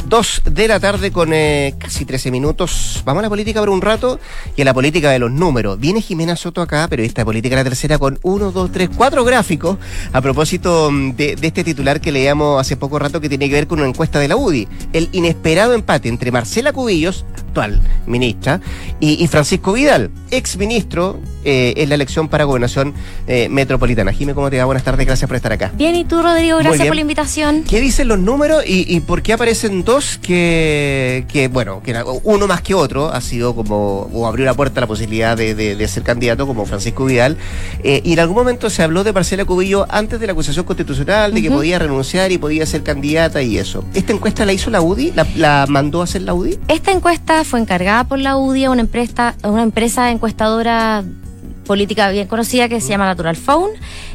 Dos 0.07 0.41
de 0.45 0.67
la 0.67 0.79
tarde 0.79 1.11
con 1.11 1.33
eh, 1.33 1.73
casi 1.79 2.05
13 2.05 2.29
minutos. 2.31 3.01
Vamos 3.03 3.21
a 3.21 3.23
la 3.23 3.29
política 3.29 3.59
por 3.59 3.69
un 3.69 3.81
rato 3.81 4.19
y 4.55 4.61
a 4.61 4.65
la 4.65 4.73
política 4.73 5.09
de 5.09 5.19
los 5.19 5.31
números. 5.31 5.79
Viene 5.79 6.01
Jimena 6.01 6.35
Soto 6.35 6.61
acá, 6.61 6.87
periodista 6.87 7.21
de 7.21 7.25
política 7.25 7.55
la 7.55 7.63
tercera, 7.63 7.97
con 7.97 8.19
uno, 8.21 8.51
dos, 8.51 8.71
tres, 8.71 8.89
cuatro 8.95 9.23
gráficos 9.23 9.77
a 10.13 10.21
propósito 10.21 10.89
mm, 10.91 11.14
de, 11.15 11.37
este 11.41 11.63
titular 11.63 12.01
que 12.01 12.11
leíamos 12.11 12.59
hace 12.59 12.77
poco 12.77 12.99
rato 12.99 13.21
que 13.21 13.29
tiene 13.29 13.47
que 13.47 13.55
ver 13.55 13.67
con 13.67 13.79
una 13.79 13.89
encuesta 13.89 14.19
de 14.19 14.27
la 14.27 14.35
UDI. 14.35 14.67
El 14.93 15.09
inesperado 15.11 15.73
empate 15.73 16.09
entre 16.09 16.31
Marcela 16.31 16.73
Cubillos, 16.73 17.25
actual 17.55 17.79
ministra, 18.05 18.59
y, 18.99 19.25
Francisco 19.27 19.73
Vidal, 19.73 20.11
exministro 20.29 21.19
eh, 21.43 21.73
en 21.77 21.89
la 21.89 21.95
elección 21.95 22.27
para 22.27 22.43
gobernación 22.43 22.93
eh, 23.27 23.49
metropolitana. 23.49 24.11
Jime, 24.11 24.33
¿cómo 24.33 24.49
te 24.49 24.57
va? 24.57 24.65
Buenas 24.65 24.83
tardes, 24.83 25.05
gracias 25.05 25.27
por 25.27 25.35
estar 25.35 25.51
acá. 25.51 25.71
Bien, 25.75 25.95
y 25.95 26.03
tú, 26.03 26.21
Rodrigo, 26.21 26.57
gracias 26.57 26.87
por 26.87 26.95
la 26.95 27.01
invitación. 27.01 27.63
¿Qué 27.63 27.79
dicen 27.81 28.07
los 28.07 28.19
números 28.19 28.63
y, 28.65 28.99
por 29.01 29.21
qué 29.21 29.33
aparecen 29.33 29.83
dos 29.83 30.19
que, 30.21 31.25
que, 31.27 31.47
bueno, 31.47 31.81
que 31.81 31.95
uno 32.23 32.47
más 32.47 32.61
que 32.61 32.73
otro 32.73 33.09
ha 33.11 33.21
sido 33.21 33.55
como, 33.55 34.09
o 34.13 34.27
abrió 34.27 34.45
la 34.45 34.53
puerta 34.53 34.79
a 34.79 34.81
la 34.81 34.87
posibilidad 34.87 35.37
de, 35.37 35.87
ser 35.87 36.03
candidato 36.03 36.47
como 36.47 36.65
Francisco 36.65 37.05
Vidal? 37.05 37.37
Eh, 37.83 38.01
y 38.03 38.13
en 38.13 38.19
algún 38.19 38.35
momento 38.35 38.69
se 38.69 38.83
habló 38.83 39.03
de 39.03 39.13
Marcela 39.13 39.45
Cubillo 39.45 39.85
antes 39.89 40.19
de 40.19 40.25
la 40.25 40.33
acusación 40.33 40.65
constitucional, 40.65 41.33
de 41.33 41.41
que 41.41 41.51
podía 41.51 41.79
renunciar 41.79 42.31
y 42.31 42.37
podía 42.37 42.65
ser 42.65 42.83
candidata 42.83 43.41
y 43.41 43.57
eso. 43.57 43.85
¿Esta 43.93 44.13
encuesta 44.13 44.45
la 44.45 44.53
hizo 44.53 44.69
la 44.69 44.81
UDI? 44.81 45.13
¿La, 45.35 45.65
mandó 45.69 46.01
a 46.01 46.05
hacer 46.05 46.23
la 46.23 46.33
UDI? 46.33 46.59
Esta 46.67 46.91
encuesta 46.91 47.43
fue 47.45 47.59
encargada 47.59 48.03
por 48.03 48.19
la 48.19 48.37
UDI, 48.37 48.67
una 48.67 48.81
empresa, 48.81 49.35
una 49.43 49.63
empresa 49.63 50.11
encuestadora 50.11 51.03
política 51.65 52.09
bien 52.09 52.27
conocida 52.27 52.69
que 52.69 52.79
se 52.79 52.89
llama 52.89 53.05
Natural 53.05 53.35
Phone. 53.35 53.71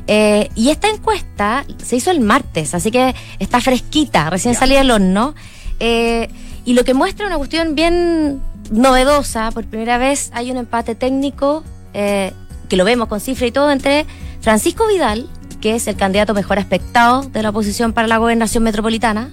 Eh, 0.07 0.49
y 0.55 0.71
esta 0.71 0.89
encuesta 0.89 1.65
se 1.83 1.97
hizo 1.97 2.11
el 2.11 2.21
martes, 2.21 2.75
así 2.75 2.91
que 2.91 3.15
está 3.39 3.61
fresquita, 3.61 4.31
recién 4.31 4.55
salida 4.55 4.79
del 4.79 4.91
horno. 4.91 5.35
Eh, 5.79 6.29
y 6.65 6.75
lo 6.75 6.85
que 6.85 6.95
muestra 6.95 7.27
una 7.27 7.37
cuestión 7.37 7.75
bien 7.75 8.41
novedosa, 8.71 9.51
por 9.51 9.65
primera 9.67 9.99
vez 9.99 10.31
hay 10.33 10.51
un 10.51 10.57
empate 10.57 10.95
técnico, 10.95 11.65
eh, 11.93 12.33
que 12.69 12.77
lo 12.77 12.85
vemos 12.85 13.09
con 13.09 13.21
cifra 13.21 13.47
y 13.47 13.51
todo, 13.51 13.71
entre 13.71 14.07
Francisco 14.41 14.87
Vidal, 14.87 15.29
que 15.61 15.75
es 15.75 15.87
el 15.89 15.97
candidato 15.97 16.35
mejor 16.35 16.59
aspectado 16.59 17.23
de 17.23 17.43
la 17.43 17.51
oposición 17.51 17.93
para 17.93 18.09
la 18.09 18.19
gobernación 18.19 18.63
metropolitana, 18.63 19.31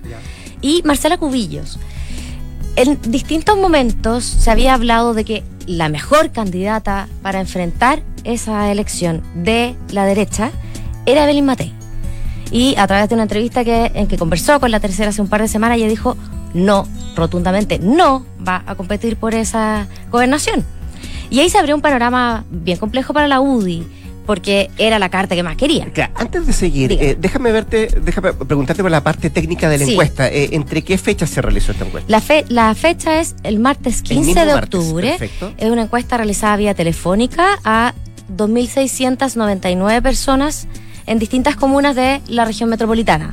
y 0.61 0.81
Marcela 0.83 1.17
Cubillos. 1.17 1.79
En 2.77 3.00
distintos 3.12 3.57
momentos 3.57 4.24
se 4.24 4.51
había 4.51 4.75
hablado 4.75 5.15
de 5.15 5.25
que 5.25 5.43
la 5.65 5.89
mejor 5.89 6.31
candidata 6.31 7.07
para 7.24 7.39
enfrentar 7.39 8.03
esa 8.24 8.72
elección 8.72 9.24
de 9.34 9.75
la 9.89 10.05
derecha 10.05 10.51
era 11.07 11.24
Evelyn 11.24 11.46
Matei. 11.46 11.74
Y 12.51 12.75
a 12.77 12.86
través 12.86 13.10
de 13.10 13.15
una 13.15 13.24
entrevista 13.24 13.65
que, 13.65 13.91
en 13.96 14.05
que 14.05 14.19
conversó 14.19 14.60
con 14.60 14.69
la 14.69 14.79
tercera 14.79 15.10
hace 15.10 15.24
un 15.24 15.27
par 15.27 15.41
de 15.41 15.48
semanas, 15.48 15.79
ella 15.79 15.88
dijo 15.88 16.17
no, 16.53 16.88
rotundamente 17.15 17.79
no 17.79 18.27
va 18.48 18.62
a 18.67 18.75
competir 18.75 19.17
por 19.17 19.34
esa 19.34 19.88
gobernación. 20.12 20.63
Y 21.31 21.39
ahí 21.39 21.50
se 21.50 21.57
abrió 21.57 21.74
un 21.74 21.81
panorama 21.81 22.46
bien 22.51 22.77
complejo 22.77 23.12
para 23.12 23.27
la 23.27 23.41
UDI 23.41 23.88
porque 24.27 24.69
era 24.77 25.00
la 25.00 25.10
carta 25.10 25.34
que 25.34 25.41
más 25.41 25.55
quería. 25.55 25.88
antes 26.13 26.46
de 26.46 26.53
seguir, 26.53 26.91
eh, 26.91 27.17
déjame 27.19 27.51
verte, 27.51 27.88
déjame 28.01 28.34
preguntarte 28.34 28.84
por 28.84 28.91
la 28.91 29.01
parte 29.01 29.31
técnica 29.31 29.69
de 29.69 29.79
la 29.79 29.86
encuesta. 29.86 30.27
Eh, 30.27 30.50
¿Entre 30.51 30.84
qué 30.84 30.98
fechas 31.00 31.29
se 31.31 31.41
realizó 31.41 31.72
esta 31.72 31.86
encuesta? 31.86 32.12
La, 32.12 32.22
fe, 32.22 32.46
la 32.50 32.75
fecha 32.75 33.19
es 33.19 33.36
el 33.43 33.57
martes 33.57 34.03
15 34.03 34.46
de 34.46 34.53
octubre. 34.53 35.17
Es 35.57 35.72
una 35.72 35.84
encuesta 35.84 36.17
realizada 36.17 36.57
vía 36.57 36.75
telefónica 36.75 37.57
a 37.63 37.93
2.699 38.36 40.01
personas 40.01 40.67
en 41.05 41.19
distintas 41.19 41.55
comunas 41.55 41.96
de 41.96 42.22
la 42.27 42.43
región 42.46 42.69
metropolitana. 42.69 43.29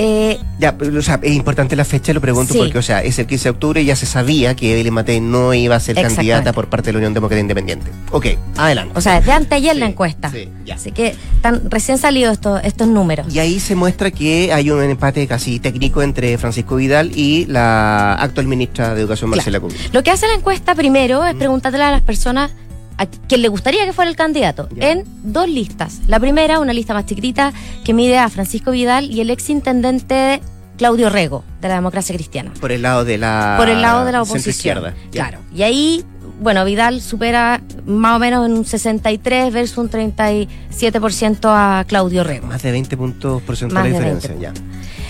Eh, 0.00 0.38
ya, 0.60 0.76
o 0.80 1.02
sea, 1.02 1.18
es 1.20 1.34
importante 1.34 1.74
la 1.74 1.84
fecha, 1.84 2.12
lo 2.12 2.20
pregunto 2.20 2.54
porque, 2.54 2.78
o 2.78 2.82
sea, 2.82 3.02
es 3.02 3.18
el 3.18 3.26
15 3.26 3.44
de 3.44 3.50
octubre 3.50 3.82
y 3.82 3.84
ya 3.84 3.96
se 3.96 4.06
sabía 4.06 4.54
que 4.54 4.72
Evelyn 4.72 4.94
Matei 4.94 5.20
no 5.20 5.52
iba 5.54 5.74
a 5.74 5.80
ser 5.80 5.96
candidata 5.96 6.52
por 6.52 6.68
parte 6.68 6.86
de 6.86 6.92
la 6.92 6.98
Unión 6.98 7.14
Demócrata 7.14 7.40
Independiente. 7.40 7.90
Ok, 8.12 8.26
adelante. 8.56 8.92
O 8.96 9.00
sea, 9.00 9.18
desde 9.18 9.32
anteayer 9.32 9.74
la 9.76 9.86
encuesta. 9.86 10.30
Sí, 10.30 10.48
ya. 10.64 10.76
Así 10.76 10.92
que 10.92 11.16
están 11.34 11.68
recién 11.68 11.98
salidos 11.98 12.34
estos, 12.34 12.62
estos 12.62 12.86
números. 12.86 13.34
Y 13.34 13.40
ahí 13.40 13.58
se 13.58 13.74
muestra 13.74 14.12
que 14.12 14.52
hay 14.52 14.70
un 14.70 14.82
empate 14.84 15.26
casi 15.26 15.58
técnico 15.58 16.00
entre 16.00 16.38
Francisco 16.38 16.76
Vidal 16.76 17.10
y 17.16 17.46
la 17.46 18.14
actual 18.14 18.46
ministra 18.46 18.94
de 18.94 19.00
Educación, 19.00 19.30
Marcela 19.30 19.58
claro. 19.58 19.74
Lo 19.92 20.04
que 20.04 20.12
hace 20.12 20.28
la 20.28 20.34
encuesta 20.34 20.76
primero 20.76 21.26
es 21.26 21.34
preguntarle 21.34 21.82
a 21.82 21.90
las 21.90 22.02
personas 22.02 22.52
a 22.98 23.06
quien 23.06 23.42
le 23.42 23.48
gustaría 23.48 23.86
que 23.86 23.92
fuera 23.92 24.10
el 24.10 24.16
candidato 24.16 24.68
en 24.76 25.04
dos 25.22 25.48
listas. 25.48 26.00
La 26.06 26.20
primera, 26.20 26.58
una 26.58 26.72
lista 26.72 26.92
más 26.94 27.06
chiquitita 27.06 27.52
que 27.84 27.94
mide 27.94 28.18
a 28.18 28.28
Francisco 28.28 28.72
Vidal 28.72 29.10
y 29.10 29.20
el 29.20 29.30
ex 29.30 29.48
intendente 29.50 30.42
Claudio 30.76 31.08
Rego 31.08 31.44
de 31.60 31.68
la 31.68 31.74
democracia 31.74 32.14
cristiana. 32.14 32.52
Por 32.60 32.72
el 32.72 32.82
lado 32.82 33.04
de 33.04 33.18
la 33.18 33.54
Por 33.56 33.68
el 33.68 33.80
lado 33.80 34.04
de 34.04 34.12
la 34.12 34.22
oposición. 34.22 34.94
Claro. 35.10 35.38
Y 35.54 35.62
ahí, 35.62 36.04
bueno, 36.40 36.64
Vidal 36.64 37.00
supera 37.00 37.60
más 37.86 38.16
o 38.16 38.18
menos 38.18 38.46
en 38.46 38.52
un 38.52 38.64
63 38.64 39.52
versus 39.52 39.78
un 39.78 39.90
37% 39.90 41.38
a 41.44 41.84
Claudio 41.86 42.24
Rego. 42.24 42.46
Más 42.46 42.62
de 42.62 42.72
20 42.72 42.96
puntos 42.96 43.42
porcentuales 43.42 43.92
de 43.92 43.98
diferencia, 43.98 44.34
ya. 44.40 44.52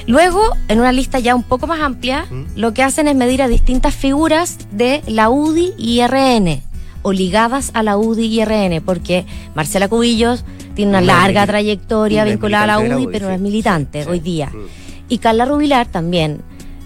Luego, 0.07 0.57
en 0.69 0.81
una 0.81 0.91
lista 0.91 1.19
ya 1.19 1.35
un 1.35 1.43
poco 1.43 1.67
más 1.67 1.81
amplia, 1.81 2.25
¿Mm? 2.31 2.45
lo 2.57 2.73
que 2.73 2.83
hacen 2.83 3.09
es 3.09 3.15
medir 3.15 3.43
a 3.43 3.49
distintas 3.49 3.95
figuras 3.95 4.57
de 4.73 5.03
la 5.07 5.29
UDI 5.29 5.75
y 5.77 6.01
RN 6.07 6.68
o 7.09 7.13
ligadas 7.13 7.71
a 7.75 7.83
la 7.83 7.97
UDI 7.97 8.41
y 8.41 8.45
RN, 8.45 8.83
porque 8.85 9.25
Marcela 9.55 9.89
Cubillos 9.89 10.45
tiene 10.75 10.91
una 10.91 11.01
larga 11.01 11.47
trayectoria 11.47 12.25
vinculada 12.25 12.65
a 12.65 12.67
la 12.67 12.79
UDI, 12.81 13.09
pero 13.11 13.29
no 13.29 13.35
es 13.35 13.41
militante 13.41 14.07
hoy 14.07 14.21
día. 14.21 14.51
Mm. 14.51 14.67
Y 15.09 15.19
Carla 15.19 15.47
Rubilar 15.47 15.87
también 15.87 16.43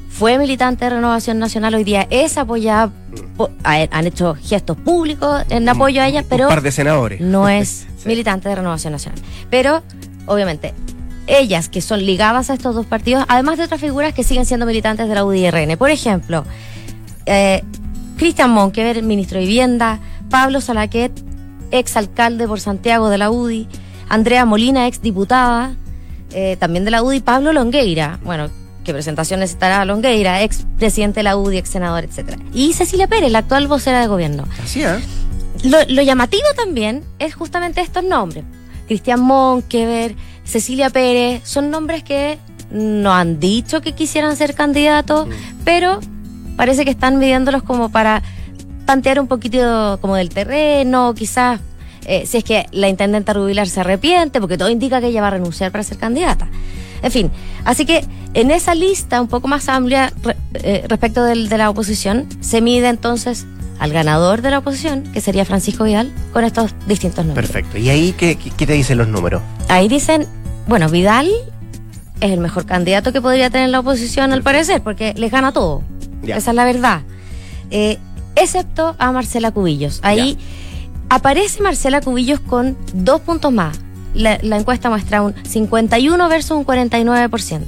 fue 0.08 0.38
militante 0.38 0.84
de 0.84 0.90
Renovación 0.90 1.38
Nacional, 1.38 1.74
hoy 1.74 1.84
día 1.84 2.06
es 2.10 2.38
apoyada, 2.38 2.86
mm. 2.86 3.42
han 3.64 4.06
hecho 4.06 4.36
gestos 4.40 4.76
públicos 4.76 5.42
en 5.48 5.68
apoyo 5.68 6.02
a 6.02 6.08
ella, 6.08 6.24
pero... 6.28 6.44
Un 6.44 6.50
par 6.50 6.62
de 6.62 6.70
senadores. 6.70 7.20
No 7.20 7.48
es 7.48 7.86
militante 8.04 8.48
de 8.48 8.54
Renovación 8.54 8.92
Nacional. 8.92 9.20
Pero, 9.50 9.82
obviamente, 10.26 10.72
ellas 11.26 11.68
que 11.68 11.80
son 11.80 12.04
ligadas 12.06 12.50
a 12.50 12.54
estos 12.54 12.74
dos 12.74 12.86
partidos, 12.86 13.24
además 13.28 13.58
de 13.58 13.64
otras 13.64 13.80
figuras 13.80 14.14
que 14.14 14.22
siguen 14.22 14.46
siendo 14.46 14.66
militantes 14.66 15.08
de 15.08 15.14
la 15.14 15.24
UDI 15.24 15.46
y 15.46 15.50
RN. 15.50 15.76
Por 15.76 15.90
ejemplo, 15.90 16.44
eh, 17.26 17.62
Cristian 18.22 18.52
Monkever, 18.52 19.02
ministro 19.02 19.40
de 19.40 19.46
Vivienda, 19.46 19.98
Pablo 20.30 20.60
Salaquet, 20.60 21.10
ex 21.72 21.96
alcalde 21.96 22.46
por 22.46 22.60
Santiago 22.60 23.08
de 23.08 23.18
la 23.18 23.32
UDI, 23.32 23.66
Andrea 24.08 24.44
Molina, 24.44 24.86
ex 24.86 25.02
diputada, 25.02 25.74
eh, 26.30 26.56
también 26.60 26.84
de 26.84 26.92
la 26.92 27.02
UDI, 27.02 27.18
Pablo 27.18 27.52
Longueira, 27.52 28.20
bueno, 28.22 28.48
qué 28.84 28.92
presentación 28.92 29.40
necesitará 29.40 29.84
Longueira, 29.84 30.40
ex 30.44 30.64
presidente 30.78 31.18
de 31.18 31.24
la 31.24 31.36
UDI, 31.36 31.58
ex 31.58 31.70
senador, 31.70 32.04
etc. 32.04 32.38
Y 32.54 32.74
Cecilia 32.74 33.08
Pérez, 33.08 33.32
la 33.32 33.40
actual 33.40 33.66
vocera 33.66 34.00
de 34.00 34.06
gobierno. 34.06 34.44
Así 34.62 34.84
es. 34.84 35.02
Lo, 35.64 35.78
lo, 35.88 36.02
llamativo 36.02 36.46
también 36.56 37.02
es 37.18 37.34
justamente 37.34 37.80
estos 37.80 38.04
nombres. 38.04 38.44
Cristian 38.86 39.18
Monkever, 39.18 40.14
Cecilia 40.44 40.90
Pérez, 40.90 41.42
son 41.42 41.72
nombres 41.72 42.04
que 42.04 42.38
no 42.70 43.12
han 43.12 43.40
dicho 43.40 43.80
que 43.80 43.94
quisieran 43.94 44.36
ser 44.36 44.54
candidatos, 44.54 45.26
mm. 45.26 45.32
pero 45.64 45.98
parece 46.56 46.84
que 46.84 46.90
están 46.90 47.18
midiéndolos 47.18 47.62
como 47.62 47.90
para 47.90 48.22
tantear 48.84 49.20
un 49.20 49.26
poquito 49.26 49.98
como 50.00 50.16
del 50.16 50.28
terreno, 50.28 51.14
quizás 51.14 51.60
eh, 52.06 52.26
si 52.26 52.38
es 52.38 52.44
que 52.44 52.66
la 52.72 52.88
intendenta 52.88 53.32
Rubilar 53.32 53.68
se 53.68 53.80
arrepiente, 53.80 54.40
porque 54.40 54.58
todo 54.58 54.70
indica 54.70 55.00
que 55.00 55.08
ella 55.08 55.20
va 55.20 55.28
a 55.28 55.32
renunciar 55.32 55.70
para 55.70 55.84
ser 55.84 55.98
candidata. 55.98 56.48
En 57.02 57.10
fin, 57.10 57.30
así 57.64 57.84
que 57.84 58.04
en 58.34 58.50
esa 58.50 58.74
lista 58.74 59.20
un 59.20 59.28
poco 59.28 59.48
más 59.48 59.68
amplia 59.68 60.12
eh, 60.54 60.84
respecto 60.88 61.24
del, 61.24 61.48
de 61.48 61.58
la 61.58 61.70
oposición, 61.70 62.26
se 62.40 62.60
mide 62.60 62.88
entonces 62.88 63.46
al 63.78 63.92
ganador 63.92 64.42
de 64.42 64.50
la 64.50 64.58
oposición, 64.58 65.02
que 65.12 65.20
sería 65.20 65.44
Francisco 65.44 65.84
Vidal, 65.84 66.12
con 66.32 66.44
estos 66.44 66.72
distintos 66.86 67.24
números. 67.24 67.50
Perfecto. 67.50 67.78
¿Y 67.78 67.88
ahí 67.88 68.12
qué, 68.12 68.36
qué 68.36 68.66
te 68.66 68.72
dicen 68.74 68.98
los 68.98 69.08
números? 69.08 69.42
Ahí 69.68 69.88
dicen, 69.88 70.26
bueno, 70.68 70.88
Vidal 70.88 71.28
es 72.20 72.30
el 72.30 72.38
mejor 72.38 72.64
candidato 72.66 73.12
que 73.12 73.20
podría 73.20 73.50
tener 73.50 73.70
la 73.70 73.80
oposición, 73.80 74.32
al 74.32 74.42
parecer, 74.42 74.82
porque 74.82 75.14
les 75.16 75.32
gana 75.32 75.50
todo. 75.50 75.82
Esa 76.22 76.50
es 76.50 76.56
la 76.56 76.64
verdad. 76.64 77.02
Eh, 77.70 77.98
excepto 78.36 78.94
a 78.98 79.12
Marcela 79.12 79.50
Cubillos. 79.50 80.00
Ahí 80.02 80.38
aparece 81.08 81.62
Marcela 81.62 82.00
Cubillos 82.00 82.40
con 82.40 82.76
dos 82.94 83.20
puntos 83.20 83.52
más. 83.52 83.78
La, 84.14 84.34
encuesta 84.42 84.90
muestra 84.90 85.22
un 85.22 85.34
51 85.42 86.28
versus 86.28 86.50
un 86.50 86.66
49%. 86.66 87.62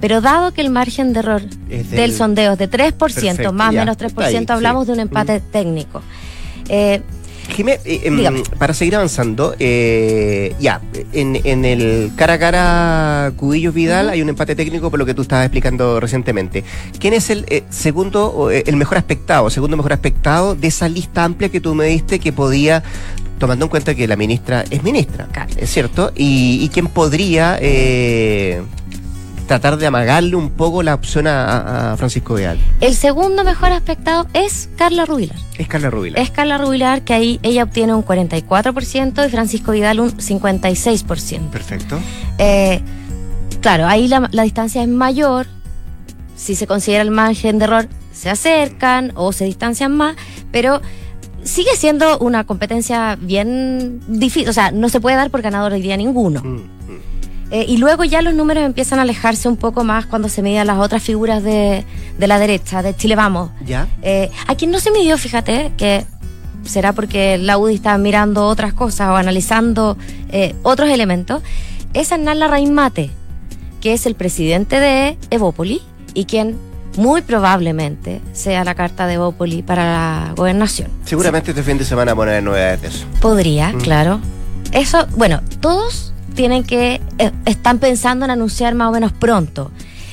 Pero 0.00 0.20
dado 0.20 0.52
que 0.52 0.60
el 0.60 0.70
margen 0.70 1.12
de 1.12 1.18
error 1.18 1.42
del, 1.42 2.12
sondeo 2.12 2.52
es 2.52 2.58
de 2.58 2.70
3%, 2.70 3.52
más 3.52 3.70
o 3.70 3.72
menos 3.72 3.98
3%, 3.98 4.50
hablamos 4.50 4.86
de 4.86 4.92
un 4.92 5.00
empate 5.00 5.40
técnico. 5.40 6.02
Eh, 6.68 7.02
Jimé, 7.50 7.80
eh, 7.84 8.02
em, 8.04 8.42
para 8.58 8.74
seguir 8.74 8.96
avanzando, 8.96 9.54
eh, 9.58 10.54
ya, 10.60 10.80
en, 11.12 11.64
el 11.64 12.10
cara 12.16 12.34
a 12.34 12.38
cara 12.38 13.32
Cubillos 13.36 13.74
Vidal 13.74 14.08
hay 14.08 14.22
un 14.22 14.28
empate 14.28 14.54
técnico 14.54 14.90
por 14.90 14.98
lo 14.98 15.06
que 15.06 15.14
tú 15.14 15.22
estabas 15.22 15.46
explicando 15.46 16.00
recientemente. 16.00 16.64
¿Quién 16.98 17.14
es 17.14 17.30
el 17.30 17.44
eh, 17.48 17.64
segundo, 17.70 18.50
el 18.50 18.76
mejor 18.76 18.98
aspectado, 18.98 19.50
segundo 19.50 19.76
mejor 19.76 19.92
aspectado 19.92 20.54
de 20.54 20.68
esa 20.68 20.88
lista 20.88 21.24
amplia 21.24 21.48
que 21.48 21.60
tú 21.60 21.74
me 21.74 21.86
diste 21.86 22.18
que 22.18 22.32
podía 22.32 22.82
tomando 23.38 23.64
en 23.64 23.70
cuenta 23.70 23.94
que 23.94 24.06
la 24.06 24.16
ministra 24.16 24.64
es 24.70 24.82
ministra, 24.82 25.26
¿es 25.56 25.70
cierto? 25.70 26.12
Y, 26.14 26.58
y 26.62 26.68
quién 26.68 26.88
podría 26.88 27.58
tratar 29.50 29.78
de 29.78 29.86
amagarle 29.88 30.36
un 30.36 30.50
poco 30.50 30.84
la 30.84 30.94
opción 30.94 31.26
a, 31.26 31.96
Francisco 31.98 32.34
Vidal. 32.34 32.56
El 32.80 32.94
segundo 32.94 33.42
mejor 33.42 33.72
aspectado 33.72 34.28
es 34.32 34.68
Carla 34.76 35.06
Rubilar. 35.06 35.36
Es 35.58 35.66
Carla 35.66 35.90
Rubilar. 35.90 36.22
Es 36.22 36.30
Carla 36.30 36.56
Rubilar, 36.56 37.02
que 37.02 37.14
ahí 37.14 37.40
ella 37.42 37.64
obtiene 37.64 37.92
un 37.92 38.04
44% 38.04 39.26
y 39.26 39.28
Francisco 39.28 39.72
Vidal 39.72 39.98
un 39.98 40.12
56%. 40.12 41.50
Perfecto. 41.50 41.98
Eh, 42.38 42.80
claro, 43.60 43.88
ahí 43.88 44.06
la, 44.06 44.28
distancia 44.44 44.84
es 44.84 44.88
mayor. 44.88 45.48
Si 46.36 46.54
se 46.54 46.68
considera 46.68 47.02
el 47.02 47.10
margen 47.10 47.58
de 47.58 47.64
error, 47.64 47.88
se 48.12 48.30
acercan 48.30 49.10
o 49.16 49.32
se 49.32 49.46
distancian 49.46 49.90
más, 49.96 50.14
pero 50.52 50.80
sigue 51.42 51.74
siendo 51.74 52.18
una 52.18 52.44
competencia 52.44 53.18
bien 53.20 54.00
difícil, 54.06 54.48
o 54.48 54.52
sea, 54.52 54.70
no 54.70 54.88
se 54.88 55.00
puede 55.00 55.16
dar 55.16 55.32
por 55.32 55.42
ganador 55.42 55.72
hoy 55.72 55.82
día 55.82 55.96
ninguno. 55.96 56.40
Mm, 56.40 56.54
mm. 56.54 56.79
Eh, 57.50 57.64
y 57.68 57.78
luego 57.78 58.04
ya 58.04 58.22
los 58.22 58.34
números 58.34 58.64
empiezan 58.64 58.98
a 58.98 59.02
alejarse 59.02 59.48
un 59.48 59.56
poco 59.56 59.82
más 59.84 60.06
cuando 60.06 60.28
se 60.28 60.40
midían 60.42 60.66
las 60.68 60.78
otras 60.78 61.02
figuras 61.02 61.42
de, 61.42 61.84
de 62.18 62.26
la 62.28 62.38
derecha, 62.38 62.82
de 62.82 62.94
Chile 62.94 63.16
Vamos. 63.16 63.50
¿Ya? 63.66 63.88
Eh, 64.02 64.30
a 64.46 64.54
quien 64.54 64.70
no 64.70 64.78
se 64.78 64.90
midió, 64.92 65.18
fíjate, 65.18 65.72
que 65.76 66.04
será 66.64 66.92
porque 66.92 67.38
la 67.38 67.58
UDI 67.58 67.74
está 67.74 67.96
mirando 67.98 68.46
otras 68.46 68.72
cosas 68.72 69.08
o 69.08 69.16
analizando 69.16 69.96
eh, 70.30 70.54
otros 70.62 70.90
elementos, 70.90 71.42
es 71.92 72.12
Hernán 72.12 72.38
Larraín 72.38 72.72
Mate, 72.72 73.10
que 73.80 73.94
es 73.94 74.06
el 74.06 74.14
presidente 74.14 74.78
de 74.78 75.16
Evópoli 75.30 75.82
y 76.14 76.26
quien 76.26 76.56
muy 76.96 77.22
probablemente 77.22 78.20
sea 78.32 78.62
la 78.64 78.74
carta 78.74 79.06
de 79.06 79.14
Evópoli 79.14 79.62
para 79.62 79.84
la 79.84 80.32
gobernación. 80.36 80.88
Seguramente 81.04 81.50
este 81.50 81.62
fin 81.62 81.78
de 81.78 81.84
semana 81.84 82.12
haber 82.12 82.42
novedades 82.42 82.82
de 82.82 82.88
eso. 82.88 83.06
Podría, 83.20 83.72
Mm. 83.72 83.80
claro. 83.80 84.20
Eso, 84.72 85.06
bueno, 85.16 85.40
todos 85.60 86.09
tienen 86.34 86.64
que, 86.64 87.00
eh, 87.18 87.30
están 87.44 87.78
pensando 87.78 88.24
en 88.24 88.30
anunciar 88.30 88.74
más 88.74 88.88
o 88.88 88.92
menos 88.92 89.12
pronto. 89.12 89.70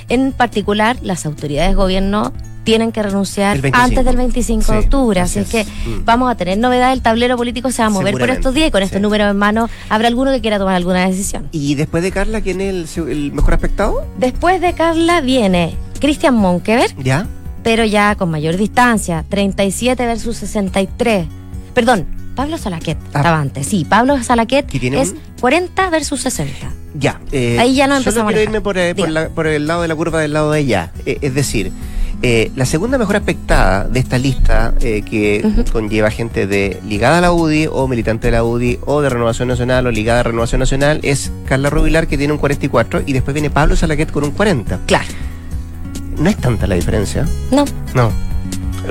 En 0.09 0.31
particular, 0.31 0.97
las 1.01 1.25
autoridades 1.25 1.71
de 1.71 1.75
gobierno 1.75 2.31
tienen 2.63 2.91
que 2.91 3.01
renunciar 3.01 3.55
El 3.55 3.62
25. 3.62 3.83
antes 3.86 4.05
del 4.05 4.17
25 4.17 4.71
de 4.74 4.77
octubre. 4.79 5.19
así 5.21 5.39
es 5.39 5.47
que 5.47 5.63
Mm. 5.63 6.03
vamos 6.03 6.29
a 6.29 6.36
tener 6.36 6.57
novedades. 6.57 6.97
El 6.97 7.01
tablero 7.01 7.38
político 7.38 7.71
se 7.71 7.81
va 7.81 7.88
a 7.88 7.89
mover 7.89 8.13
por 8.17 8.29
estos 8.29 8.53
días 8.53 8.67
y 8.67 8.71
con 8.71 8.83
este 8.83 8.97
sí. 8.97 9.01
número 9.01 9.29
en 9.29 9.38
mano 9.38 9.69
habrá 9.89 10.09
alguno 10.09 10.31
que 10.31 10.41
quiera 10.41 10.57
tomar 10.59 10.75
alguna 10.75 11.07
decisión. 11.07 11.47
¿Y 11.53 11.75
después 11.75 12.03
de 12.03 12.12
Carla, 12.12 12.41
quién 12.41 12.59
es 12.59 12.97
el, 12.97 13.07
el 13.09 13.31
mejor 13.31 13.53
aspectado? 13.53 14.05
Después 14.17 14.59
de 14.59 14.74
Carla 14.74 15.21
viene 15.21 15.75
Cristian 16.01 16.36
Monkever, 16.36 16.93
¿Ya? 17.01 17.25
pero 17.63 17.86
ya 17.86 18.15
con 18.15 18.29
mayor 18.31 18.57
distancia, 18.57 19.24
37 19.29 20.05
versus 20.05 20.36
63. 20.38 21.25
Perdón, 21.74 22.05
Pablo 22.38 22.58
Salaquet 22.58 22.98
Ah. 23.13 23.17
estaba 23.17 23.39
antes. 23.41 23.67
Sí, 23.67 23.86
Pablo 23.88 24.24
Salaquet 24.24 24.65
¿Que 24.67 24.79
tiene 24.79 25.01
es 25.01 25.10
un- 25.12 25.20
40 25.41 25.89
versus 25.89 26.22
60. 26.22 26.72
Ya. 26.98 27.20
eh, 27.34 27.58
Ahí 27.60 27.75
ya 27.75 27.88
no 27.88 27.98
empezamos 27.98 28.32
quiero 28.32 28.44
irme 28.44 28.62
por, 28.62 28.77
eh, 28.77 28.96
por 28.96 29.08
Diga. 29.08 29.22
la- 29.24 29.29
por 29.29 29.46
el 29.48 29.67
lado 29.67 29.82
de 29.82 29.88
la 29.89 29.96
curva 29.96 30.22
del 30.22 30.32
lado 30.34 30.51
de 30.51 30.60
allá. 30.60 30.91
Eh, 31.06 31.17
es 31.22 31.34
decir, 31.36 31.72
la 32.56 32.65
segunda 32.65 32.98
mejor 32.98 33.15
aspectada 33.17 33.84
de 33.88 34.00
esta 34.00 34.17
lista 34.17 34.74
que 34.79 35.46
conlleva 35.72 36.10
gente 36.10 36.48
de 36.48 36.79
ligada 36.88 37.20
a 37.20 37.22
la 37.22 37.32
UDI 37.32 37.67
o 37.72 37.88
militante 37.88 38.27
de 38.27 38.32
la 38.32 38.44
UDI 38.44 38.79
o 38.88 39.01
de 39.01 39.10
Renovación 39.10 39.48
Nacional 39.50 39.86
o 39.86 39.91
ligada 39.91 40.22
a 40.22 40.24
Renovación 40.24 40.58
Nacional 40.60 41.00
es 41.03 41.32
Carla 41.46 41.70
Rubilar 41.70 42.08
que 42.08 42.17
tiene 42.17 42.34
un 42.34 42.39
44 42.39 43.03
y 43.06 43.13
después 43.13 43.34
viene 43.36 43.51
Pablo 43.51 43.75
Salaquet 43.75 44.12
con 44.12 44.24
un 44.24 44.32
40. 44.32 44.79
Claro. 44.88 45.06
No 46.17 46.27
es 46.29 46.38
tanta 46.38 46.65
la 46.65 46.74
diferencia. 46.74 47.27
No, 47.51 47.65
No. 47.94 48.12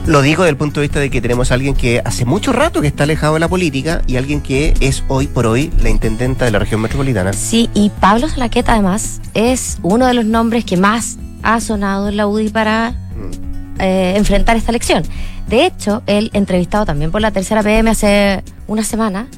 Lo 0.04 0.20
digo 0.22 0.42
desde 0.42 0.50
el 0.50 0.56
punto 0.56 0.80
de 0.80 0.86
vista 0.86 1.00
de 1.00 1.10
que 1.10 1.20
tenemos 1.20 1.50
a 1.50 1.54
alguien 1.54 1.74
que 1.74 2.02
hace 2.04 2.24
mucho 2.24 2.52
rato 2.52 2.80
que 2.80 2.86
está 2.86 3.04
alejado 3.04 3.34
de 3.34 3.40
la 3.40 3.48
política 3.48 4.02
y 4.06 4.16
alguien 4.16 4.40
que 4.40 4.74
es 4.80 5.02
hoy 5.08 5.26
por 5.26 5.46
hoy 5.46 5.72
la 5.80 5.88
intendenta 5.88 6.44
de 6.44 6.50
la 6.50 6.58
región 6.58 6.80
metropolitana. 6.80 7.32
sí, 7.32 7.70
y 7.74 7.90
Pablo 7.90 8.28
Salaquet 8.28 8.68
además 8.68 9.20
es 9.34 9.78
uno 9.82 10.06
de 10.06 10.14
los 10.14 10.24
nombres 10.26 10.64
que 10.64 10.76
más 10.76 11.16
ha 11.42 11.60
sonado 11.60 12.08
en 12.08 12.16
la 12.16 12.26
UDI 12.26 12.50
para 12.50 12.90
Mm. 13.16 13.80
eh, 13.80 14.14
enfrentar 14.16 14.56
esta 14.56 14.70
elección. 14.70 15.02
De 15.48 15.64
hecho, 15.64 16.02
él, 16.06 16.30
entrevistado 16.34 16.84
también 16.84 17.10
por 17.10 17.20
la 17.20 17.30
tercera 17.30 17.62
PM 17.62 17.88
hace 17.90 18.42
una 18.66 18.82
semana, 18.82 19.28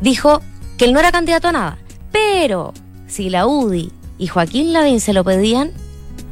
dijo 0.00 0.42
que 0.76 0.84
él 0.86 0.92
no 0.92 0.98
era 0.98 1.12
candidato 1.12 1.48
a 1.48 1.52
nada, 1.52 1.78
pero 2.12 2.74
si 3.06 3.30
la 3.30 3.46
UDI 3.46 3.92
y 4.18 4.26
Joaquín 4.26 4.72
Lavín 4.72 5.00
se 5.00 5.12
lo 5.12 5.24
pedían, 5.24 5.70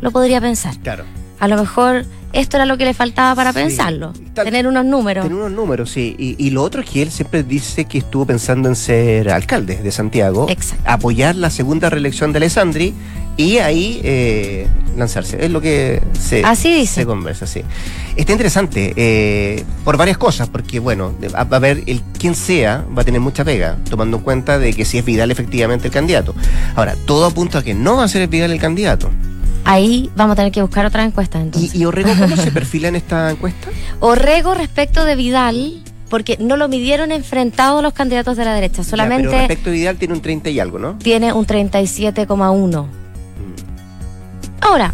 lo 0.00 0.10
podría 0.10 0.40
pensar. 0.40 0.76
Claro. 0.82 1.04
A 1.40 1.48
lo 1.48 1.56
mejor 1.56 2.04
esto 2.34 2.56
era 2.56 2.66
lo 2.66 2.76
que 2.76 2.84
le 2.84 2.94
faltaba 2.94 3.34
para 3.34 3.52
Sí. 3.52 3.58
pensarlo, 3.60 4.12
Tal- 4.34 4.44
tener 4.44 4.66
unos 4.66 4.84
números. 4.84 5.24
Tiene 5.24 5.36
unos 5.40 5.52
números, 5.52 5.90
sí. 5.90 6.14
Y, 6.18 6.36
y 6.44 6.50
lo 6.50 6.62
otro 6.62 6.82
es 6.82 6.90
que 6.90 7.02
él 7.02 7.10
siempre 7.10 7.42
dice 7.42 7.84
que 7.86 7.98
estuvo 7.98 8.26
pensando 8.26 8.68
en 8.68 8.76
ser 8.76 9.30
alcalde 9.30 9.76
de 9.76 9.90
Santiago, 9.92 10.46
Exacto. 10.48 10.84
apoyar 10.86 11.36
la 11.36 11.50
segunda 11.50 11.88
reelección 11.90 12.32
de 12.32 12.38
Alessandri 12.38 12.94
y 13.36 13.58
ahí 13.58 14.00
eh, 14.04 14.66
lanzarse. 14.96 15.44
Es 15.44 15.50
lo 15.50 15.60
que 15.60 16.00
se, 16.20 16.44
Así 16.44 16.72
dice. 16.72 16.94
se 17.00 17.06
conversa, 17.06 17.46
sí. 17.46 17.62
Está 18.16 18.30
interesante 18.32 18.92
eh, 18.96 19.64
por 19.84 19.96
varias 19.96 20.18
cosas, 20.18 20.48
porque 20.48 20.78
bueno, 20.78 21.12
va 21.34 21.42
va 21.44 21.56
a 21.56 21.58
haber 21.58 21.82
el 21.86 22.00
quien 22.18 22.34
sea, 22.36 22.84
va 22.96 23.02
a 23.02 23.04
tener 23.04 23.20
mucha 23.20 23.44
pega, 23.44 23.76
tomando 23.90 24.18
en 24.18 24.22
cuenta 24.22 24.58
de 24.58 24.72
que 24.72 24.84
si 24.84 24.98
es 24.98 25.04
Vidal 25.04 25.30
efectivamente 25.32 25.88
el 25.88 25.92
candidato. 25.92 26.34
Ahora, 26.76 26.94
todo 27.06 27.26
apunta 27.26 27.58
a 27.58 27.62
que 27.62 27.74
no 27.74 27.96
va 27.96 28.04
a 28.04 28.08
ser 28.08 28.26
Vidal 28.28 28.52
el 28.52 28.60
candidato. 28.60 29.10
Ahí 29.64 30.10
vamos 30.16 30.34
a 30.34 30.36
tener 30.36 30.52
que 30.52 30.60
buscar 30.62 30.84
otra 30.86 31.04
encuesta 31.04 31.40
entonces. 31.40 31.74
¿Y, 31.74 31.78
y 31.78 31.84
Orrego 31.86 32.10
cómo 32.18 32.36
se 32.36 32.50
perfila 32.52 32.88
en 32.88 32.96
esta 32.96 33.30
encuesta? 33.30 33.68
Orrego 34.00 34.54
respecto 34.54 35.04
de 35.04 35.16
Vidal, 35.16 35.82
porque 36.10 36.36
no 36.38 36.56
lo 36.56 36.68
midieron 36.68 37.12
enfrentado 37.12 37.78
a 37.78 37.82
los 37.82 37.92
candidatos 37.94 38.36
de 38.36 38.44
la 38.44 38.54
derecha, 38.54 38.82
Ya, 38.82 38.84
solamente 38.84 39.28
pero 39.28 39.38
respecto 39.38 39.70
a 39.70 39.72
Vidal 39.72 39.96
tiene 39.96 40.14
un 40.14 40.20
30 40.20 40.50
y 40.50 40.60
algo, 40.60 40.78
¿no? 40.78 40.98
tiene 40.98 41.32
un 41.32 41.46
37,1. 41.46 42.86
Ahora, 44.60 44.92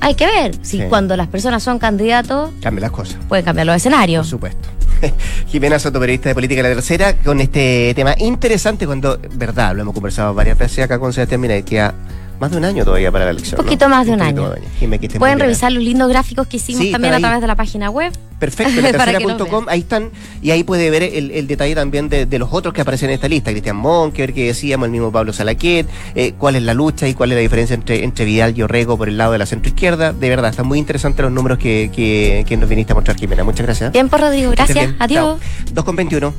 hay 0.00 0.14
que 0.14 0.26
ver 0.26 0.54
si 0.62 0.78
Sí. 0.78 0.84
cuando 0.88 1.16
las 1.16 1.28
personas 1.28 1.62
son 1.62 1.78
candidatos 1.78 2.50
Cambia 2.60 2.82
las 2.82 2.90
cosas. 2.90 3.18
pueden 3.28 3.44
cambiar 3.44 3.66
los 3.66 3.72
Por 3.74 3.76
escenarios. 3.78 4.26
supuesto. 4.28 4.68
Jimena 5.48 5.78
Soto, 5.78 5.98
periodista 5.98 6.28
de 6.28 6.34
Política 6.34 6.62
de 6.62 6.68
la 6.70 6.74
Tercera, 6.76 7.16
con 7.16 7.40
este 7.40 7.92
tema 7.94 8.14
interesante 8.18 8.86
cuando, 8.86 9.18
verdad, 9.34 9.74
lo 9.74 9.82
hemos 9.82 9.94
conversado 9.94 10.32
varias 10.34 10.56
veces 10.58 10.84
acá 10.84 10.98
con 10.98 11.12
Sebastián 11.12 11.40
Mina, 11.40 11.56
y 11.56 11.62
queda 11.64 11.94
más 12.42 12.50
de 12.50 12.56
un 12.56 12.64
año 12.64 12.84
todavía 12.84 13.12
para 13.12 13.24
la 13.26 13.30
elección. 13.30 13.60
Un 13.60 13.64
poquito 13.64 13.88
¿no? 13.88 13.94
más 13.94 14.04
de 14.04 14.12
un 14.14 14.20
año. 14.20 14.52
Jimé, 14.80 14.98
que 14.98 15.08
Pueden 15.08 15.36
bien. 15.36 15.46
revisar 15.46 15.70
los 15.70 15.82
lindos 15.82 16.08
gráficos 16.08 16.48
que 16.48 16.56
hicimos 16.56 16.82
Sí, 16.82 16.90
también 16.90 17.14
a 17.14 17.20
través 17.20 17.40
de 17.40 17.46
la 17.46 17.54
página 17.54 17.88
web. 17.88 18.12
Perfecto, 18.40 18.72
Para 18.98 19.12
que 19.12 19.20
los 19.20 19.32
latercera.com, 19.32 19.66
ahí 19.68 19.78
están, 19.80 20.10
y 20.42 20.50
ahí 20.50 20.64
puede 20.64 20.90
ver 20.90 21.04
el, 21.04 21.30
el 21.30 21.46
detalle 21.46 21.76
también 21.76 22.08
de, 22.08 22.26
de 22.26 22.38
los 22.40 22.48
otros 22.52 22.74
que 22.74 22.80
aparecen 22.80 23.10
en 23.10 23.14
esta 23.14 23.28
lista, 23.28 23.52
Cristian 23.52 23.76
Monker, 23.76 24.34
que 24.34 24.46
decíamos, 24.46 24.86
el 24.86 24.90
mismo 24.90 25.12
Pablo 25.12 25.32
Salaquet, 25.32 25.86
eh, 26.16 26.34
cuál 26.36 26.56
es 26.56 26.64
la 26.64 26.74
lucha 26.74 27.06
y 27.06 27.14
cuál 27.14 27.30
es 27.30 27.36
la 27.36 27.42
diferencia 27.42 27.74
entre, 27.74 28.02
entre 28.02 28.24
Vidal 28.24 28.58
y 28.58 28.62
Orrego 28.62 28.98
por 28.98 29.08
el 29.08 29.16
lado 29.16 29.30
de 29.30 29.38
la 29.38 29.46
centroizquierda. 29.46 30.12
De 30.12 30.28
verdad, 30.28 30.50
están 30.50 30.66
muy 30.66 30.80
interesantes 30.80 31.22
los 31.22 31.30
números 31.32 31.58
que, 31.58 31.92
que, 31.94 32.44
que 32.48 32.56
nos 32.56 32.68
viniste 32.68 32.92
a 32.92 32.96
mostrar, 32.96 33.16
Jimena. 33.16 33.44
Muchas 33.44 33.64
gracias. 33.66 33.92
Bien 33.92 34.08
por 34.08 34.20
Rodrigo, 34.20 34.50
Que 34.50 34.62
estés 34.62 34.74
gracias. 34.74 34.96
Adiós. 34.98 35.38
Chao. 35.40 35.74
2 35.74 35.84
con 35.84 35.94
21. 35.94 36.34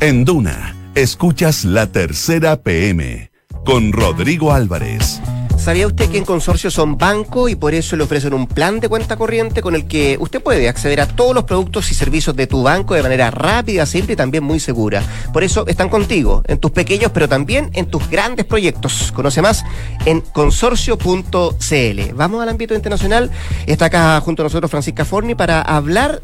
En 0.00 0.26
Duna, 0.26 0.76
escuchas 0.94 1.64
la 1.64 1.86
tercera 1.86 2.56
PM 2.60 3.30
con 3.64 3.92
Rodrigo 3.92 4.52
Álvarez. 4.52 5.20
¿Sabía 5.66 5.88
usted 5.88 6.08
que 6.08 6.18
en 6.18 6.24
Consorcio 6.24 6.70
son 6.70 6.96
banco 6.96 7.48
y 7.48 7.56
por 7.56 7.74
eso 7.74 7.96
le 7.96 8.04
ofrecen 8.04 8.32
un 8.34 8.46
plan 8.46 8.78
de 8.78 8.88
cuenta 8.88 9.16
corriente 9.16 9.62
con 9.62 9.74
el 9.74 9.88
que 9.88 10.16
usted 10.20 10.40
puede 10.40 10.68
acceder 10.68 11.00
a 11.00 11.08
todos 11.08 11.34
los 11.34 11.42
productos 11.42 11.90
y 11.90 11.94
servicios 11.96 12.36
de 12.36 12.46
tu 12.46 12.62
banco 12.62 12.94
de 12.94 13.02
manera 13.02 13.32
rápida, 13.32 13.84
simple 13.84 14.12
y 14.12 14.16
también 14.16 14.44
muy 14.44 14.60
segura? 14.60 15.02
Por 15.32 15.42
eso 15.42 15.66
están 15.66 15.88
contigo, 15.88 16.44
en 16.46 16.58
tus 16.58 16.70
pequeños 16.70 17.10
pero 17.12 17.28
también 17.28 17.70
en 17.72 17.86
tus 17.86 18.08
grandes 18.08 18.44
proyectos. 18.44 19.10
Conoce 19.10 19.42
más 19.42 19.64
en 20.04 20.20
consorcio.cl. 20.20 22.14
Vamos 22.14 22.42
al 22.44 22.48
ámbito 22.48 22.76
internacional. 22.76 23.32
Está 23.66 23.86
acá 23.86 24.20
junto 24.20 24.42
a 24.42 24.44
nosotros 24.44 24.70
Francisca 24.70 25.04
Forni 25.04 25.34
para 25.34 25.62
hablar 25.62 26.22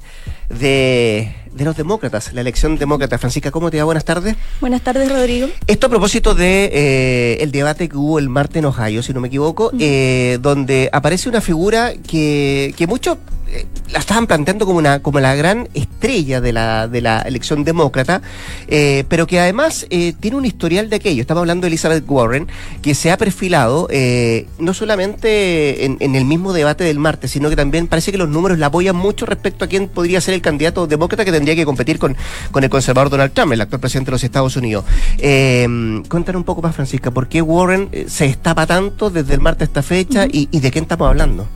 de, 0.51 1.35
de 1.55 1.65
los 1.65 1.77
demócratas, 1.77 2.33
la 2.33 2.41
elección 2.41 2.77
demócrata. 2.77 3.19
Francisca, 3.19 3.51
¿cómo 3.51 3.71
te 3.71 3.79
va? 3.79 3.85
Buenas 3.85 4.05
tardes. 4.05 4.37
Buenas 4.61 4.83
tardes, 4.83 5.11
Rodrigo. 5.11 5.49
Esto 5.67 5.87
a 5.87 5.91
propósito 5.91 6.35
de 6.35 6.71
eh, 6.73 7.43
el 7.43 7.53
debate 7.53 7.89
que 7.89 7.97
hubo 7.97 8.19
el 8.19 8.29
martes 8.29 8.57
en 8.57 8.67
Ohio, 8.67 9.03
si 9.03 9.13
no 9.13 9.21
me 9.21 9.29
equivoco, 9.29 9.73
eh, 9.79 10.39
donde 10.41 10.89
aparece 10.93 11.29
una 11.29 11.41
figura 11.41 11.93
que, 11.95 12.75
que 12.77 12.87
muchos 12.87 13.19
eh, 13.53 13.67
la 13.91 13.99
estaban 13.99 14.27
planteando 14.27 14.67
como 14.67 14.79
una 14.79 15.01
como 15.01 15.21
la 15.21 15.35
gran 15.35 15.69
estrella 15.75 16.41
de 16.41 16.53
la, 16.53 16.89
de 16.89 17.01
la 17.01 17.21
elección 17.21 17.63
demócrata, 17.65 18.23
eh, 18.69 19.05
pero 19.09 19.27
que 19.27 19.39
además 19.39 19.87
eh, 19.91 20.15
tiene 20.19 20.37
un 20.37 20.45
historial 20.45 20.91
de 20.91 20.97
aquello. 20.97 21.21
Estamos 21.21 21.43
hablando 21.43 21.67
de 21.67 21.69
Elizabeth 21.69 22.05
Warren, 22.09 22.49
que 22.83 22.95
se 22.95 23.11
ha 23.11 23.17
perfilado 23.17 23.87
eh, 23.91 24.47
no 24.59 24.75
solamente 24.75 25.85
en, 25.85 25.99
en 26.01 26.15
el 26.15 26.25
mismo 26.25 26.53
debate 26.53 26.85
del 26.85 26.99
martes, 26.99 27.31
sino 27.31 27.49
que 27.51 27.57
también 27.57 27.87
parece 27.87 28.11
que 28.11 28.19
los 28.19 28.29
números 28.29 28.59
la 28.59 28.67
apoyan 28.67 28.97
mucho 28.97 29.27
respecto 29.27 29.65
a 29.65 29.69
quién 29.69 29.89
podría 29.89 30.21
ser 30.21 30.35
el 30.35 30.43
candidato 30.43 30.87
demócrata 30.87 31.25
que 31.25 31.33
tendría 31.33 31.55
que 31.55 31.65
competir 31.65 31.99
con, 31.99 32.17
con 32.51 32.65
el 32.65 32.71
conservador 32.71 33.11
Donald 33.11 33.33
Trump, 33.33 33.53
el 33.53 33.61
actual 33.61 33.81
presidente 33.81 34.11
de 34.11 34.13
los 34.13 34.25
Estados 34.25 34.57
Unidos. 34.57 34.85
Cuéntanos 35.19 36.41
un 36.41 36.45
poco 36.45 36.63
más, 36.63 36.75
Francisca, 36.75 37.11
¿por 37.11 37.29
qué 37.29 37.43
Warren 37.43 37.91
se 38.09 38.25
destapa 38.27 38.67
tanto 38.67 39.11
desde 39.11 39.35
el 39.35 39.41
martes 39.41 39.63
a 39.63 39.65
esta 39.65 39.83
fecha 39.83 40.27
y, 40.27 40.49
y 40.51 40.61
de 40.61 40.71
quién 40.71 40.85
estamos 40.85 41.09
hablando? 41.09 41.47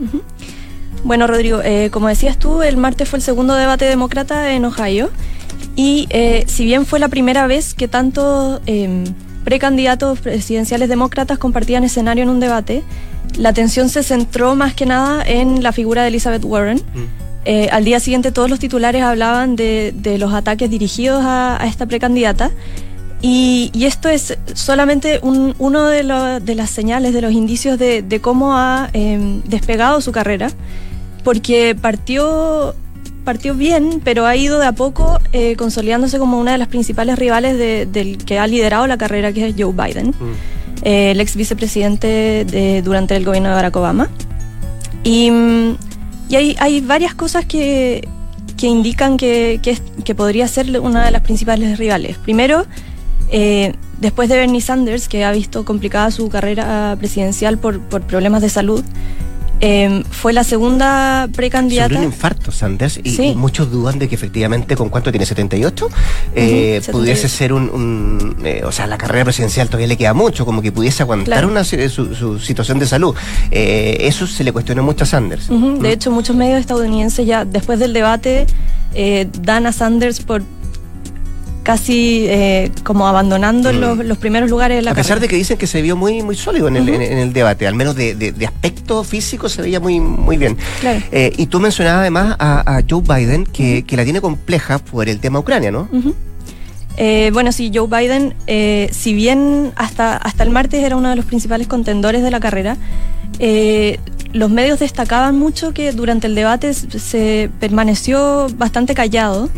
Bueno, 1.04 1.26
Rodrigo, 1.26 1.60
eh, 1.62 1.90
como 1.92 2.08
decías 2.08 2.38
tú, 2.38 2.62
el 2.62 2.76
martes 2.76 3.08
fue 3.08 3.18
el 3.18 3.22
segundo 3.22 3.54
debate 3.54 3.84
demócrata 3.84 4.52
en 4.52 4.64
Ohio. 4.64 5.10
Y 5.76 6.06
eh, 6.10 6.44
si 6.48 6.64
bien 6.64 6.84
fue 6.86 6.98
la 6.98 7.08
primera 7.08 7.46
vez 7.46 7.74
que 7.74 7.86
tantos 7.86 8.60
eh, 8.66 9.04
precandidatos 9.44 10.18
presidenciales 10.20 10.88
demócratas 10.88 11.38
compartían 11.38 11.84
escenario 11.84 12.24
en 12.24 12.30
un 12.30 12.40
debate, 12.40 12.82
la 13.38 13.50
atención 13.50 13.88
se 13.88 14.02
centró 14.02 14.54
más 14.56 14.74
que 14.74 14.86
nada 14.86 15.22
en 15.24 15.62
la 15.62 15.72
figura 15.72 16.02
de 16.02 16.08
Elizabeth 16.08 16.44
Warren. 16.44 16.80
Eh, 17.44 17.68
al 17.70 17.84
día 17.84 18.00
siguiente 18.00 18.32
todos 18.32 18.50
los 18.50 18.58
titulares 18.58 19.02
hablaban 19.02 19.54
de, 19.54 19.94
de 19.96 20.18
los 20.18 20.32
ataques 20.34 20.68
dirigidos 20.68 21.22
a, 21.24 21.62
a 21.62 21.66
esta 21.68 21.86
precandidata. 21.86 22.50
Y, 23.22 23.70
y 23.72 23.84
esto 23.86 24.08
es 24.08 24.36
solamente 24.54 25.20
un- 25.22 25.54
uno 25.58 25.84
de, 25.86 26.02
lo- 26.02 26.40
de 26.40 26.54
las 26.54 26.70
señales, 26.70 27.14
de 27.14 27.22
los 27.22 27.32
indicios 27.32 27.78
de, 27.78 28.02
de 28.02 28.20
cómo 28.20 28.56
ha 28.56 28.90
despegado 29.44 30.00
su 30.00 30.12
carrera, 30.12 30.50
porque 31.26 31.74
partió 31.80 32.74
partió 33.24 33.54
bien, 33.56 34.00
pero 34.04 34.24
ha 34.24 34.36
ido 34.36 34.60
de 34.60 34.66
a 34.66 34.72
poco 34.72 35.18
eh, 35.32 35.56
consolidándose 35.56 36.16
como 36.20 36.38
una 36.38 36.52
de 36.52 36.58
las 36.58 36.68
principales 36.68 37.18
rivales 37.18 37.58
de- 37.58 37.84
del 37.84 38.18
que 38.18 38.38
ha 38.38 38.46
liderado 38.46 38.86
la 38.86 38.96
carrera, 38.96 39.32
que 39.32 39.48
es 39.48 39.54
Joe 39.58 39.72
Biden, 39.72 40.14
eh, 40.82 41.10
el 41.10 41.20
ex 41.20 41.34
vicepresidente 41.34 42.44
de- 42.44 42.82
durante 42.82 43.16
el 43.16 43.24
gobierno 43.24 43.48
de 43.48 43.54
Barack 43.56 43.74
Obama. 43.74 44.08
Y, 45.02 45.28
mm, 45.32 45.76
y 46.28 46.36
hay, 46.36 46.56
hay 46.60 46.80
varias 46.82 47.14
cosas 47.16 47.44
que, 47.46 48.06
que 48.56 48.68
indican 48.68 49.16
que, 49.16 49.58
que 49.60 49.76
que 50.04 50.14
podría 50.14 50.46
ser 50.46 50.78
una 50.80 51.04
de 51.04 51.10
las 51.10 51.22
principales 51.22 51.78
rivales. 51.78 52.18
Primero, 52.18 52.64
eh, 53.32 53.74
después 54.00 54.28
de 54.28 54.36
Bernie 54.36 54.60
Sanders, 54.60 55.08
que 55.08 55.24
ha 55.24 55.32
visto 55.32 55.64
complicada 55.64 56.12
su 56.12 56.28
carrera 56.28 56.94
presidencial 56.96 57.58
por, 57.58 57.80
por 57.80 58.02
problemas 58.02 58.40
de 58.42 58.50
salud, 58.50 58.84
eh, 59.60 60.02
fue 60.10 60.32
la 60.32 60.44
segunda 60.44 61.22
Sobre 61.22 61.34
precandidata. 61.36 61.96
un 61.98 62.04
infarto, 62.04 62.52
Sanders, 62.52 63.00
y, 63.02 63.10
Sí. 63.10 63.22
y 63.28 63.34
muchos 63.34 63.70
dudan 63.70 63.98
de 63.98 64.08
que 64.08 64.14
efectivamente, 64.14 64.76
¿con 64.76 64.88
cuánto 64.90 65.10
tiene? 65.10 65.24
¿78? 65.26 65.88
Eh, 66.34 66.80
78. 66.80 66.92
pudiese 66.92 67.28
ser 67.28 67.52
un... 67.52 67.70
un, 67.70 68.36
eh, 68.44 68.62
o 68.64 68.72
sea, 68.72 68.86
la 68.86 68.98
carrera 68.98 69.24
presidencial 69.24 69.68
todavía 69.68 69.86
le 69.88 69.96
queda 69.96 70.14
mucho, 70.14 70.44
como 70.44 70.60
que 70.62 70.72
pudiese 70.72 71.02
aguantar 71.02 71.26
Claro. 71.26 71.48
una, 71.48 71.64
si- 71.64 71.88
su, 71.88 72.14
su 72.14 72.38
situación 72.38 72.78
de 72.78 72.86
salud. 72.86 73.14
Eh, 73.50 73.96
eso 74.00 74.26
se 74.26 74.44
le 74.44 74.52
cuestiona 74.52 74.82
mucho 74.82 75.04
a 75.04 75.06
Sanders. 75.06 75.48
De 75.48 75.92
hecho, 75.92 76.10
muchos 76.10 76.36
medios 76.36 76.60
estadounidenses 76.60 77.26
ya 77.26 77.44
después 77.44 77.78
del 77.78 77.92
debate 77.92 78.46
eh, 78.94 79.28
dan 79.42 79.66
a 79.66 79.72
Sanders 79.72 80.20
por 80.20 80.42
casi 81.66 82.26
eh, 82.28 82.70
como 82.84 83.08
abandonando 83.08 83.72
Mm. 83.72 83.76
los, 83.80 83.98
los 83.98 84.18
primeros 84.18 84.48
lugares 84.48 84.76
de 84.76 84.82
la 84.82 84.92
a 84.92 84.94
pesar 84.94 85.18
de 85.18 85.26
que 85.26 85.34
dicen 85.34 85.58
que 85.58 85.66
se 85.66 85.82
vio 85.82 85.96
muy 85.96 86.22
muy 86.22 86.36
sólido 86.36 86.68
en 86.68 86.76
el, 86.76 86.88
en, 86.88 87.02
en 87.02 87.18
el 87.18 87.32
debate, 87.32 87.66
al 87.66 87.74
menos 87.74 87.96
de, 87.96 88.14
de- 88.14 88.30
de 88.30 88.46
aspecto 88.46 89.02
físico 89.02 89.48
se 89.48 89.62
veía 89.62 89.80
muy, 89.80 89.98
muy 89.98 90.36
bien. 90.36 90.56
Claro. 90.80 91.00
Eh, 91.10 91.32
y 91.36 91.46
tú 91.46 91.58
mencionabas 91.58 92.02
además 92.02 92.36
a, 92.38 92.76
a 92.76 92.82
Joe 92.88 93.02
Biden 93.02 93.44
que, 93.44 93.82
que 93.84 93.96
la 93.96 94.04
tiene 94.04 94.20
compleja 94.20 94.78
por 94.78 95.08
el 95.08 95.18
tema 95.18 95.40
Ucrania, 95.40 95.72
¿no? 95.72 95.88
Eh, 96.98 97.30
bueno, 97.34 97.50
sí, 97.50 97.70
Joe 97.74 97.88
Biden, 97.88 98.34
eh, 98.46 98.88
si 98.92 99.12
bien 99.12 99.72
hasta, 99.76 100.16
hasta 100.16 100.44
el 100.44 100.50
martes 100.50 100.84
era 100.84 100.94
uno 100.96 101.10
de 101.10 101.16
los 101.16 101.24
principales 101.24 101.66
contendores 101.66 102.22
de 102.22 102.30
la 102.30 102.38
carrera, 102.38 102.76
eh, 103.40 103.98
los 104.32 104.50
medios 104.50 104.78
destacaban 104.78 105.36
mucho 105.38 105.74
que 105.74 105.90
durante 105.92 106.26
el 106.28 106.34
debate 106.36 106.72
se- 106.74 106.98
se 107.00 107.50
permaneció 107.60 108.46
bastante 108.56 108.94
callado. 108.94 109.50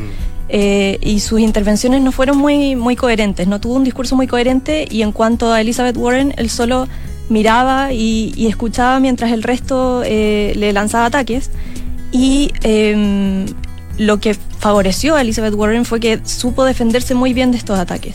Eh, 0.49 0.99
y 1.03 1.21
sus 1.21 1.41
intervenciones 1.41 2.01
no 2.01 2.13
fueron 2.13 2.39
muy, 2.39 2.75
muy 2.77 2.97
coherentes, 2.97 3.47
no 3.49 3.61
tuvo 3.61 3.75
un 3.75 3.85
discurso 3.85 4.17
muy 4.17 4.27
coherente 4.27 4.87
y 4.91 5.03
en 5.03 5.13
cuanto 5.13 5.53
a 5.53 5.61
Elizabeth 5.61 5.97
Warren, 5.97 6.35
él 6.37 6.49
solo 6.49 6.89
miraba 7.29 7.93
y, 7.93 8.33
y 8.37 8.47
escuchaba 8.47 9.01
mientras 9.01 9.33
el 9.33 9.43
resto 9.43 10.03
eh, 10.05 10.55
le 10.57 10.73
lanzaba 10.73 11.07
ataques. 11.07 11.51
Y 12.11 12.53
em, 12.63 13.45
lo 13.99 14.19
que 14.19 14.35
favoreció 14.59 15.15
a 15.17 15.21
Elizabeth 15.21 15.55
Warren 15.55 15.85
fue 15.85 16.01
que 16.01 16.21
supo 16.25 16.65
defenderse 16.65 17.15
muy 17.15 17.35
bien 17.35 17.51
de 17.53 17.59
estos 17.59 17.79
ataques. 17.79 18.15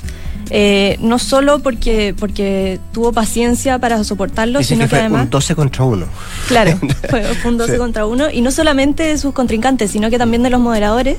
Eh, 0.49 0.97
no 0.99 1.19
solo 1.19 1.59
porque, 1.59 2.13
porque 2.19 2.79
tuvo 2.91 3.13
paciencia 3.13 3.79
para 3.79 4.03
soportarlo, 4.03 4.61
sino 4.61 4.79
que 4.81 4.85
que, 4.85 4.89
fue 4.89 4.99
además... 4.99 5.23
un 5.23 5.29
12 5.29 5.55
contra 5.55 5.83
1. 5.85 6.05
Claro, 6.47 6.79
fue, 7.09 7.23
un 7.45 7.57
12 7.57 7.73
Sí. 7.73 7.77
contra 7.77 8.05
uno. 8.05 8.29
Y 8.31 8.41
no 8.41 8.51
solamente 8.51 9.03
de 9.03 9.17
sus 9.17 9.33
contrincantes, 9.33 9.91
sino 9.91 10.09
que 10.09 10.17
también 10.17 10.43
de 10.43 10.49
los 10.49 10.59
moderadores 10.59 11.17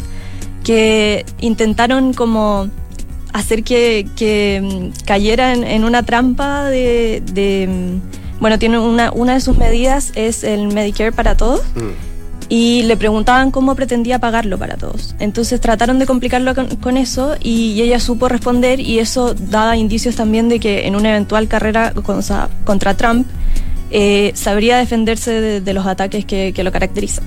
que 0.65 1.25
intentaron 1.41 2.13
como 2.15 2.69
hacer 3.33 3.63
que, 3.63 4.09
que, 4.17 4.61
mm, 4.63 5.05
cayera 5.05 5.53
en, 5.53 5.65
en 5.65 5.85
una 5.85 6.03
trampa 6.03 6.65
de... 6.65 7.23
de, 7.33 7.69
mm, 7.69 8.41
bueno, 8.41 8.59
tiene 8.59 8.79
una, 8.79 9.13
una 9.13 9.35
de 9.35 9.41
sus 9.41 9.57
medidas 9.57 10.13
es 10.17 10.45
el 10.45 10.67
Medicare 10.69 11.13
para 11.13 11.37
todos 11.37 11.63
y 12.49 12.83
le 12.83 12.97
preguntaban 12.97 13.51
cómo 13.51 13.75
pretendía 13.75 14.19
pagarlo 14.19 14.59
para 14.59 14.77
todos. 14.77 15.15
Entonces 15.19 15.61
trataron 15.61 15.99
de 15.99 16.07
complicarlo 16.07 16.55
con, 16.55 16.77
con 16.77 16.97
eso 16.97 17.37
y, 17.41 17.73
y 17.73 17.83
ella 17.83 18.01
supo 18.01 18.29
responder 18.29 18.81
y 18.81 18.99
eso 18.99 19.35
daba 19.35 19.77
indicios 19.77 20.17
también 20.17 20.49
de 20.49 20.61
que 20.61 20.87
en 20.87 20.97
una 20.97 21.11
eventual 21.11 21.49
carrera 21.49 21.93
contra, 21.93 22.49
contra 22.65 22.95
Trump 22.95 23.27
eh, 23.91 24.33
sabría 24.35 24.77
defenderse 24.79 25.41
de, 25.41 25.61
de 25.61 25.73
los 25.73 25.87
ataques 25.87 26.25
que, 26.25 26.53
que 26.53 26.65
lo 26.65 26.73
caracterizan. 26.73 27.25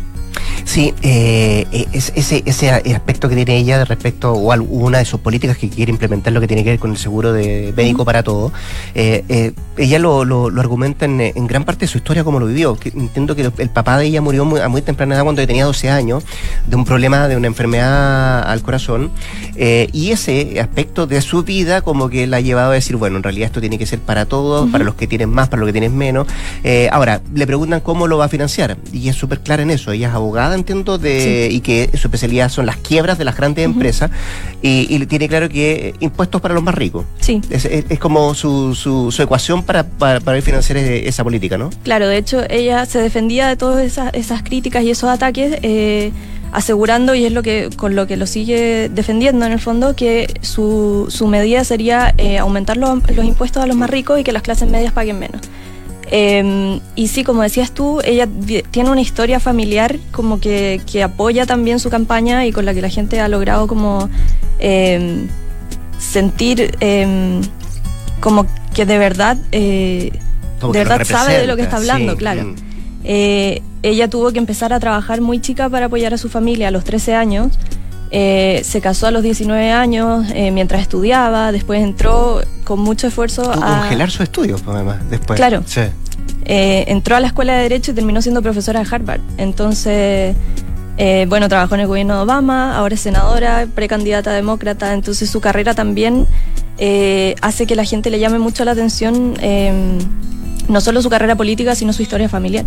Sí, 0.65 0.93
eh, 1.01 1.65
es- 1.93 2.11
ese, 2.15 2.43
ese 2.45 2.69
aspecto 2.69 3.29
que 3.29 3.35
tiene 3.35 3.57
ella 3.57 3.77
de 3.79 3.85
respecto 3.85 4.33
o 4.33 4.51
al- 4.51 4.61
una 4.61 4.97
de 4.99 5.05
sus 5.05 5.19
políticas 5.21 5.57
que 5.57 5.69
quiere 5.69 5.91
implementar 5.91 6.33
lo 6.33 6.41
que 6.41 6.47
tiene 6.47 6.63
que 6.63 6.71
ver 6.71 6.79
con 6.79 6.91
el 6.91 6.97
seguro 6.97 7.31
de 7.31 7.73
médico 7.75 8.03
para 8.03 8.21
todo, 8.23 8.51
eh, 8.93 9.23
eh, 9.29 9.53
ella 9.77 9.97
lo, 9.99 10.25
lo- 10.25 10.49
lo 10.49 10.61
argumenta 10.61 11.05
en, 11.05 11.21
en 11.21 11.47
gran 11.47 11.63
parte 11.63 11.81
de 11.81 11.87
su 11.87 11.97
historia 11.99 12.23
como 12.23 12.39
lo 12.39 12.47
vivió. 12.47 12.75
Que 12.75 12.89
entiendo 12.89 13.35
que 13.35 13.43
el 13.57 13.69
papá 13.69 13.97
de 13.97 14.05
ella 14.07 14.21
murió 14.21 14.43
muy- 14.45 14.59
a 14.59 14.67
muy 14.67 14.81
temprana 14.81 15.15
edad 15.15 15.23
cuando 15.23 15.45
tenía 15.47 15.65
12 15.65 15.89
años 15.89 16.23
de 16.67 16.75
un 16.75 16.83
problema 16.85 17.27
de 17.27 17.37
una 17.37 17.47
enfermedad 17.47 18.43
al 18.49 18.61
corazón 18.61 19.11
eh, 19.55 19.87
y 19.93 20.11
ese 20.11 20.59
aspecto 20.59 21.07
de 21.07 21.21
su 21.21 21.43
vida 21.43 21.81
como 21.81 22.09
que 22.09 22.27
la 22.27 22.37
ha 22.37 22.41
llevado 22.41 22.71
a 22.71 22.73
decir, 22.73 22.95
bueno, 22.97 23.17
en 23.17 23.23
realidad 23.23 23.47
esto 23.47 23.61
tiene 23.61 23.77
que 23.77 23.85
ser 23.85 23.99
para 23.99 24.25
todos, 24.25 24.69
para 24.69 24.83
los 24.83 24.95
que 24.95 25.07
tienen 25.07 25.29
más, 25.29 25.47
para 25.47 25.61
los 25.61 25.67
que 25.67 25.73
tienen 25.73 25.95
menos. 25.97 26.27
Eh, 26.63 26.89
ahora, 26.91 27.21
le 27.33 27.47
preguntan 27.47 27.79
cómo 27.79 28.07
lo 28.07 28.17
va 28.17 28.25
a 28.25 28.29
financiar 28.29 28.77
y 28.91 29.07
es 29.09 29.15
súper 29.15 29.39
clara 29.39 29.63
en 29.63 29.69
eso. 29.71 29.91
Ella 29.91 30.09
es 30.09 30.13
abogada, 30.13 30.26
entiendo, 30.55 30.97
de, 30.97 31.49
y 31.51 31.61
que 31.61 31.89
su 31.97 32.07
especialidad 32.07 32.49
son 32.49 32.65
las 32.65 32.77
quiebras 32.77 33.17
de 33.17 33.25
las 33.25 33.35
grandes 33.37 33.65
empresas 33.65 34.11
y, 34.61 34.87
y 34.93 35.05
tiene 35.05 35.27
claro 35.27 35.49
que 35.49 35.93
impuestos 35.99 36.41
para 36.41 36.53
los 36.53 36.63
más 36.63 36.75
ricos. 36.75 37.05
Sí. 37.19 37.41
Es, 37.49 37.65
es- 37.65 37.85
es 37.89 37.99
como 37.99 38.33
su, 38.35 38.75
su, 38.75 39.11
su 39.11 39.21
ecuación 39.21 39.63
para, 39.63 39.83
para, 39.83 40.19
para 40.19 40.41
financiar 40.41 40.77
eh, 40.77 41.07
esa 41.07 41.23
política, 41.23 41.57
¿no? 41.57 41.69
Claro, 41.83 42.07
de 42.07 42.17
hecho 42.17 42.41
ella 42.49 42.85
se 42.85 42.99
defendía 42.99 43.47
de 43.47 43.55
todas 43.55 43.85
esas, 43.85 44.13
esas 44.13 44.43
críticas 44.43 44.83
y 44.83 44.91
esos 44.91 45.09
ataques, 45.09 45.57
eh, 45.61 46.11
asegurando, 46.51 47.13
y 47.13 47.25
es 47.25 47.31
lo 47.31 47.43
que 47.43 47.69
con 47.75 47.95
lo 47.95 48.07
que 48.07 48.15
lo 48.17 48.25
sigue 48.25 48.89
defendiendo 48.89 49.45
en 49.45 49.51
el 49.51 49.59
fondo, 49.59 49.95
que 49.95 50.27
su, 50.41 51.05
su 51.09 51.27
medida 51.27 51.63
sería 51.63 52.13
eh, 52.17 52.37
aumentar 52.37 52.77
los, 52.77 52.99
los 53.15 53.25
impuestos 53.25 53.61
a 53.63 53.67
los 53.67 53.75
más 53.75 53.89
ricos 53.89 54.19
y 54.19 54.23
que 54.23 54.31
las 54.31 54.41
clases 54.43 54.69
medias 54.69 54.93
paguen 54.93 55.19
menos. 55.19 55.41
Eh, 56.09 56.79
y 56.95 57.07
sí, 57.07 57.23
como 57.23 57.41
decías 57.41 57.71
tú, 57.71 57.99
ella 58.03 58.27
tiene 58.71 58.89
una 58.89 59.01
historia 59.01 59.39
familiar 59.39 59.97
como 60.11 60.39
que, 60.39 60.81
que 60.89 61.03
apoya 61.03 61.45
también 61.45 61.79
su 61.79 61.89
campaña 61.89 62.45
y 62.45 62.51
con 62.51 62.65
la 62.65 62.73
que 62.73 62.81
la 62.81 62.89
gente 62.89 63.19
ha 63.19 63.27
logrado 63.27 63.67
como 63.67 64.09
eh, 64.59 65.27
sentir 65.99 66.75
eh, 66.79 67.41
como 68.19 68.45
que 68.73 68.85
de 68.85 68.97
verdad... 68.97 69.37
eh, 69.51 70.11
de 70.61 70.71
verdad 70.71 71.03
sabe 71.05 71.39
de 71.39 71.47
lo 71.47 71.55
que 71.55 71.63
está 71.63 71.77
hablando, 71.77 72.13
sí, 72.13 72.17
claro. 72.17 72.43
mm. 72.45 72.55
Eh, 73.03 73.61
ella 73.83 74.09
tuvo 74.09 74.31
que 74.33 74.39
empezar 74.39 74.73
a 74.73 74.79
trabajar 74.79 75.21
muy 75.21 75.39
chica 75.39 75.69
para 75.69 75.85
apoyar 75.85 76.13
a 76.13 76.17
su 76.17 76.29
familia 76.29 76.67
a 76.67 76.71
los 76.71 76.83
13 76.83 77.15
años. 77.15 77.57
Eh, 78.11 78.61
se 78.63 78.79
casó 78.79 79.07
a 79.07 79.11
los 79.11 79.21
19 79.23 79.71
años 79.71 80.25
eh, 80.33 80.51
mientras 80.51 80.81
estudiaba, 80.81 81.51
después 81.51 81.83
entró 81.83 82.41
con 82.63 82.79
mucho 82.79 83.07
esfuerzo 83.07 83.51
a... 83.51 83.81
congelar 83.81 84.09
sus 84.11 84.21
estudios, 84.21 84.61
pues, 84.61 84.75
además, 84.75 84.97
después. 85.09 85.37
Claro. 85.37 85.63
Sí. 85.65 85.81
eh, 86.45 86.85
entró 86.87 87.15
a 87.15 87.19
la 87.19 87.27
escuela 87.27 87.53
de 87.53 87.63
Derecho 87.63 87.91
y 87.91 87.93
terminó 87.95 88.21
siendo 88.21 88.41
profesora 88.41 88.81
de 88.81 88.87
Harvard. 88.89 89.19
Entonces, 89.37 90.35
eh, 90.97 91.25
bueno, 91.27 91.49
trabajó 91.49 91.75
en 91.75 91.81
el 91.81 91.87
gobierno 91.87 92.15
de 92.15 92.21
Obama, 92.21 92.77
ahora 92.77 92.95
es 92.95 93.01
senadora, 93.01 93.67
precandidata 93.75 94.31
demócrata, 94.31 94.93
entonces 94.93 95.29
su 95.29 95.41
carrera 95.41 95.73
también 95.75 96.25
eh, 96.77 97.35
hace 97.41 97.67
que 97.67 97.75
la 97.75 97.83
gente 97.83 98.09
le 98.09 98.19
llame 98.19 98.39
mucho 98.39 98.63
la 98.65 98.71
atención. 98.71 99.35
Eh, 100.67 100.71
no 100.71 100.81
solo 100.81 101.01
su 101.01 101.09
carrera 101.09 101.35
política, 101.35 101.75
sino 101.75 101.93
su 101.93 102.01
historia 102.01 102.29
familiar. 102.29 102.65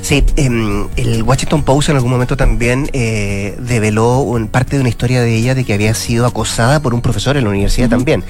Sí, 0.00 0.24
em, 0.36 0.88
el 0.96 1.22
Washington 1.22 1.62
Post 1.62 1.90
en 1.90 1.96
algún 1.96 2.10
momento 2.10 2.36
también 2.36 2.88
eh, 2.92 3.56
develó 3.60 4.20
un- 4.20 4.48
parte 4.48 4.76
de 4.76 4.80
una 4.80 4.88
historia 4.88 5.20
de 5.22 5.34
ella 5.36 5.54
de 5.54 5.64
que 5.64 5.74
había 5.74 5.94
sido 5.94 6.26
acosada 6.26 6.80
por 6.80 6.94
un 6.94 7.00
profesor 7.00 7.36
en 7.36 7.44
la 7.44 7.50
universidad 7.50 7.88
también. 7.88 8.24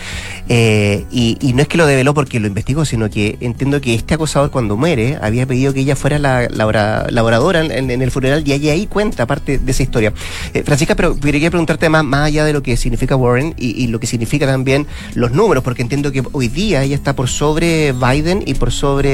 Eh, 0.48 1.04
y, 1.10 1.38
y 1.40 1.52
no 1.54 1.62
es 1.62 1.68
que 1.68 1.78
lo 1.78 1.86
develó 1.86 2.14
porque 2.14 2.40
lo 2.40 2.46
investigó, 2.46 2.84
sino 2.84 3.08
que 3.10 3.38
entiendo 3.40 3.80
que 3.80 3.94
este 3.94 4.14
acosador 4.14 4.50
cuando 4.50 4.76
muere 4.76 5.18
había 5.22 5.46
pedido 5.46 5.72
que 5.72 5.80
ella 5.80 5.96
fuera 5.96 6.18
la, 6.18 6.48
la 6.50 7.24
oradora 7.24 7.60
en, 7.64 7.90
en 7.90 8.02
el 8.02 8.10
funeral 8.10 8.42
y 8.46 8.52
ella 8.52 8.72
ahí 8.72 8.86
cuenta 8.86 9.26
parte 9.26 9.58
de 9.58 9.70
esa 9.72 9.82
historia. 9.82 10.12
Eh, 10.54 10.62
Francisca, 10.64 10.94
pero 10.94 11.18
quería 11.18 11.50
preguntarte 11.50 11.88
más, 11.88 12.04
más 12.04 12.26
allá 12.26 12.44
de 12.44 12.52
lo 12.52 12.62
que 12.62 12.76
significa 12.76 13.16
Warren 13.16 13.54
y, 13.58 13.82
y 13.82 13.86
lo 13.88 13.98
que 14.00 14.06
significa 14.06 14.46
también 14.46 14.86
los 15.14 15.32
números, 15.32 15.62
porque 15.64 15.82
entiendo 15.82 16.12
que 16.12 16.22
hoy 16.32 16.48
día 16.48 16.82
ella 16.82 16.96
está 16.96 17.14
por 17.14 17.28
sobre 17.28 17.92
Biden 17.92 18.42
y 18.46 18.54
por 18.54 18.72
sobre 18.72 19.11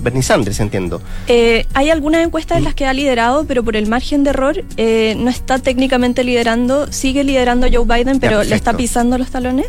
Bernie 0.00 0.22
Sanders, 0.22 0.60
entiendo. 0.60 1.00
Eh, 1.26 1.66
hay 1.74 1.90
algunas 1.90 2.24
encuestas 2.24 2.58
en 2.58 2.64
las 2.64 2.74
que 2.74 2.86
ha 2.86 2.92
liderado, 2.92 3.44
pero 3.44 3.62
por 3.62 3.76
el 3.76 3.88
margen 3.88 4.24
de 4.24 4.30
error 4.30 4.64
eh, 4.76 5.14
no 5.18 5.30
está 5.30 5.58
técnicamente 5.58 6.24
liderando, 6.24 6.90
sigue 6.92 7.24
liderando 7.24 7.66
Joe 7.72 7.84
Biden, 7.84 8.20
pero 8.20 8.42
le 8.44 8.54
está 8.54 8.76
pisando 8.76 9.18
los 9.18 9.30
talones. 9.30 9.66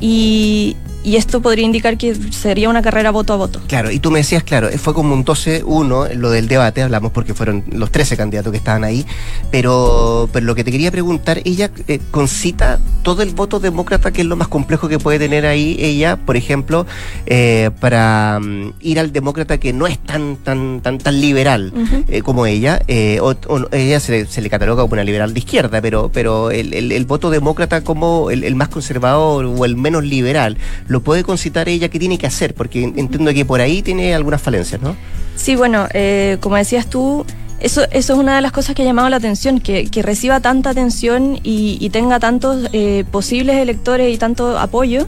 Y, 0.00 0.76
y 1.02 1.16
esto 1.16 1.40
podría 1.40 1.64
indicar 1.64 1.96
que 1.96 2.14
sería 2.14 2.68
una 2.68 2.82
carrera 2.82 3.10
voto 3.10 3.32
a 3.32 3.36
voto. 3.36 3.60
Claro, 3.66 3.90
y 3.90 3.98
tú 3.98 4.10
me 4.10 4.18
decías, 4.18 4.42
claro, 4.42 4.68
fue 4.78 4.92
como 4.92 5.14
un 5.14 5.24
12-1 5.24 6.14
lo 6.14 6.30
del 6.30 6.48
debate, 6.48 6.82
hablamos 6.82 7.12
porque 7.12 7.32
fueron 7.32 7.64
los 7.72 7.90
13 7.90 8.16
candidatos 8.16 8.50
que 8.50 8.58
estaban 8.58 8.84
ahí, 8.84 9.06
pero, 9.50 10.28
pero 10.32 10.44
lo 10.44 10.54
que 10.54 10.64
te 10.64 10.70
quería 10.70 10.90
preguntar, 10.90 11.40
ella 11.44 11.70
eh, 11.88 12.00
concita 12.10 12.78
todo 13.02 13.22
el 13.22 13.30
voto 13.30 13.60
demócrata, 13.60 14.10
que 14.12 14.20
es 14.20 14.26
lo 14.26 14.36
más 14.36 14.48
complejo 14.48 14.88
que 14.88 14.98
puede 14.98 15.18
tener 15.18 15.46
ahí 15.46 15.76
ella, 15.80 16.16
por 16.16 16.36
ejemplo, 16.36 16.86
eh, 17.26 17.70
para 17.80 18.38
mm, 18.40 18.74
ir 18.80 19.00
al 19.00 19.12
demócrata 19.12 19.58
que 19.58 19.72
no 19.72 19.86
es 19.86 19.98
tan 19.98 20.36
tan 20.36 20.80
tan 20.82 20.98
tan 20.98 21.20
liberal 21.20 21.72
eh, 22.08 22.22
como 22.22 22.46
ella, 22.46 22.82
o, 23.22 23.34
ella 23.72 24.00
se, 24.00 24.26
le 24.40 24.50
cataloga 24.50 24.82
como 24.82 24.94
una 24.94 25.04
liberal 25.04 25.32
de 25.32 25.40
izquierda, 25.40 25.80
pero 25.80 26.10
pero 26.12 26.50
el, 26.50 26.74
el, 26.74 27.04
voto 27.06 27.30
demócrata 27.30 27.82
como 27.82 28.30
el, 28.30 28.44
el 28.44 28.54
más 28.54 28.68
conservador 28.68 29.46
o 29.46 29.64
el 29.64 29.76
menos 29.76 30.04
liberal 30.04 30.58
lo 30.90 31.00
puede 31.00 31.22
concitar 31.22 31.68
ella, 31.68 31.88
¿qué 31.88 32.00
tiene 32.00 32.18
que 32.18 32.26
hacer? 32.26 32.52
Porque 32.52 32.82
entiendo 32.82 33.32
que 33.32 33.44
por 33.44 33.60
ahí 33.60 33.80
tiene 33.80 34.12
algunas 34.12 34.42
falencias, 34.42 34.82
¿no? 34.82 34.96
Sí, 35.36 35.54
bueno, 35.54 35.86
eh, 35.94 36.38
como 36.40 36.56
decías 36.56 36.90
tú, 36.90 37.24
eso, 37.60 37.84
eso 37.92 38.14
es 38.14 38.18
una 38.18 38.34
de 38.34 38.40
las 38.42 38.50
cosas 38.50 38.74
que 38.74 38.82
ha 38.82 38.84
llamado 38.84 39.08
la 39.08 39.18
atención, 39.18 39.60
que, 39.60 39.88
reciba 40.02 40.40
tanta 40.40 40.70
atención 40.70 41.38
y, 41.44 41.88
tenga 41.90 42.18
tantos 42.18 42.68
eh, 42.72 43.04
posibles 43.08 43.58
electores 43.58 44.12
y 44.12 44.18
tanto 44.18 44.58
apoyo, 44.58 45.06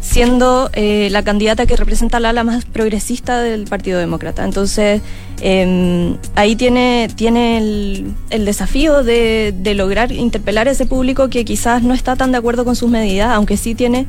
siendo 0.00 0.70
eh, 0.72 1.08
la 1.10 1.22
candidata 1.22 1.66
que 1.66 1.76
representa 1.76 2.20
la 2.20 2.30
ala 2.30 2.42
más 2.42 2.64
progresista 2.64 3.42
del 3.42 3.66
Partido 3.66 3.98
Demócrata. 3.98 4.46
Entonces, 4.46 5.02
em, 5.42 6.16
ahí 6.36 6.56
tiene, 6.56 7.10
tiene 7.14 7.58
el, 7.58 8.14
el 8.30 8.46
desafío 8.46 9.02
de, 9.04 9.52
de, 9.54 9.74
lograr 9.74 10.10
interpelar 10.10 10.68
a 10.68 10.70
ese 10.70 10.86
público 10.86 11.28
que 11.28 11.44
quizás 11.44 11.82
no 11.82 11.92
está 11.92 12.16
tan 12.16 12.32
de 12.32 12.38
acuerdo 12.38 12.64
con 12.64 12.76
sus 12.76 12.88
medidas, 12.88 13.28
aunque 13.30 13.58
sí 13.58 13.74
tiene 13.74 14.06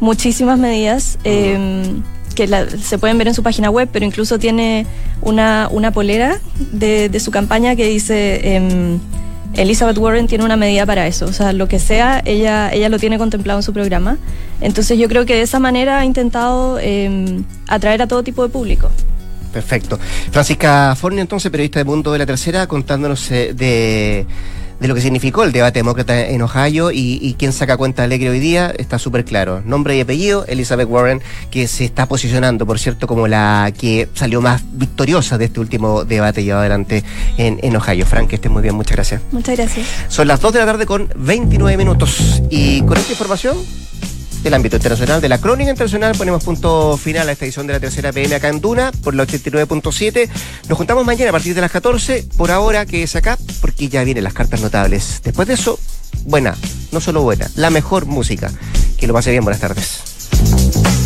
muchísimas 0.00 0.58
medidas 0.58 1.18
em, 1.24 2.02
que 2.34 2.48
se 2.82 2.98
pueden 2.98 3.18
ver 3.18 3.28
en 3.28 3.34
su 3.34 3.42
página 3.42 3.70
web, 3.70 3.88
pero 3.92 4.04
incluso 4.04 4.38
tiene 4.38 4.86
una, 5.20 5.68
una 5.70 5.92
polera 5.92 6.40
de, 6.72 7.20
su 7.20 7.30
campaña 7.30 7.76
que 7.76 7.86
dice 7.86 8.56
em, 8.56 8.98
Elizabeth 9.54 9.98
Warren 9.98 10.26
tiene 10.26 10.44
una 10.44 10.56
medida 10.56 10.86
para 10.86 11.06
eso, 11.06 11.26
o 11.26 11.32
sea, 11.32 11.52
lo 11.52 11.68
que 11.68 11.78
sea, 11.78 12.22
ella, 12.24 12.72
ella 12.72 12.88
lo 12.88 12.98
tiene 12.98 13.18
contemplado 13.18 13.58
en 13.58 13.62
su 13.62 13.72
programa. 13.72 14.16
Entonces 14.60 14.98
yo 14.98 15.08
creo 15.08 15.26
que 15.26 15.34
de 15.34 15.42
esa 15.42 15.58
manera 15.58 15.98
ha 15.98 16.04
intentado 16.04 16.78
em, 16.78 17.44
atraer 17.66 18.02
a 18.02 18.06
todo 18.06 18.22
tipo 18.22 18.42
de 18.42 18.48
público. 18.48 18.90
Perfecto. 19.52 19.98
Francisca 20.30 20.94
Forni, 20.94 21.20
entonces, 21.20 21.50
periodista 21.50 21.80
de 21.80 21.84
Mundo 21.84 22.12
de 22.12 22.18
la 22.18 22.26
Tercera, 22.26 22.66
contándonos 22.68 23.30
eh, 23.32 23.52
de 23.52 24.26
de 24.80 24.88
lo 24.88 24.94
que 24.94 25.00
significó 25.00 25.44
el 25.44 25.52
debate 25.52 25.80
demócrata 25.80 26.26
en 26.26 26.42
Ohio 26.42 26.90
y, 26.90 27.18
y 27.22 27.34
quién 27.34 27.52
saca 27.52 27.76
cuenta 27.76 28.02
alegre 28.02 28.30
hoy 28.30 28.40
día 28.40 28.72
está 28.76 28.98
súper 28.98 29.24
claro. 29.24 29.62
Nombre 29.64 29.96
y 29.96 30.00
apellido, 30.00 30.44
Elizabeth 30.46 30.88
Warren, 30.88 31.22
que 31.50 31.68
se 31.68 31.84
está 31.84 32.06
posicionando, 32.06 32.66
por 32.66 32.78
cierto, 32.78 33.06
como 33.06 33.28
la 33.28 33.72
que 33.78 34.08
salió 34.14 34.40
más 34.40 34.62
victoriosa 34.72 35.38
de 35.38 35.46
este 35.46 35.60
último 35.60 36.04
debate 36.04 36.42
llevado 36.42 36.60
adelante 36.60 37.04
en, 37.36 37.58
en 37.62 37.76
Ohio. 37.76 38.06
Frank, 38.06 38.28
que 38.28 38.36
esté 38.36 38.48
muy 38.48 38.62
bien, 38.62 38.74
muchas 38.74 38.96
gracias. 38.96 39.22
Muchas 39.32 39.56
gracias. 39.56 39.86
Son 40.08 40.26
las 40.26 40.40
2 40.40 40.52
de 40.54 40.58
la 40.60 40.66
tarde 40.66 40.86
con 40.86 41.08
29 41.14 41.76
minutos 41.76 42.42
y 42.50 42.82
con 42.82 42.96
esta 42.96 43.12
información 43.12 43.56
del 44.42 44.54
ámbito 44.54 44.76
internacional 44.76 45.20
de 45.20 45.28
la 45.28 45.38
crónica 45.38 45.70
internacional. 45.70 46.14
Ponemos 46.16 46.44
punto 46.44 46.96
final 46.96 47.28
a 47.28 47.32
esta 47.32 47.44
edición 47.44 47.66
de 47.66 47.74
la 47.74 47.80
tercera 47.80 48.12
PM 48.12 48.34
acá 48.34 48.48
en 48.48 48.60
Duna 48.60 48.92
por 49.02 49.14
la 49.14 49.26
89.7. 49.26 50.28
Nos 50.68 50.78
juntamos 50.78 51.04
mañana 51.04 51.30
a 51.30 51.32
partir 51.32 51.54
de 51.54 51.60
las 51.60 51.70
14. 51.70 52.26
Por 52.36 52.50
ahora 52.50 52.86
que 52.86 53.02
es 53.02 53.16
acá, 53.16 53.38
porque 53.60 53.88
ya 53.88 54.04
vienen 54.04 54.24
las 54.24 54.34
cartas 54.34 54.60
notables. 54.60 55.20
Después 55.22 55.48
de 55.48 55.54
eso, 55.54 55.78
buena, 56.24 56.56
no 56.92 57.00
solo 57.00 57.22
buena, 57.22 57.50
la 57.56 57.70
mejor 57.70 58.06
música. 58.06 58.50
Que 58.96 59.06
lo 59.06 59.14
pase 59.14 59.30
bien, 59.30 59.44
buenas 59.44 59.60
tardes. 59.60 61.00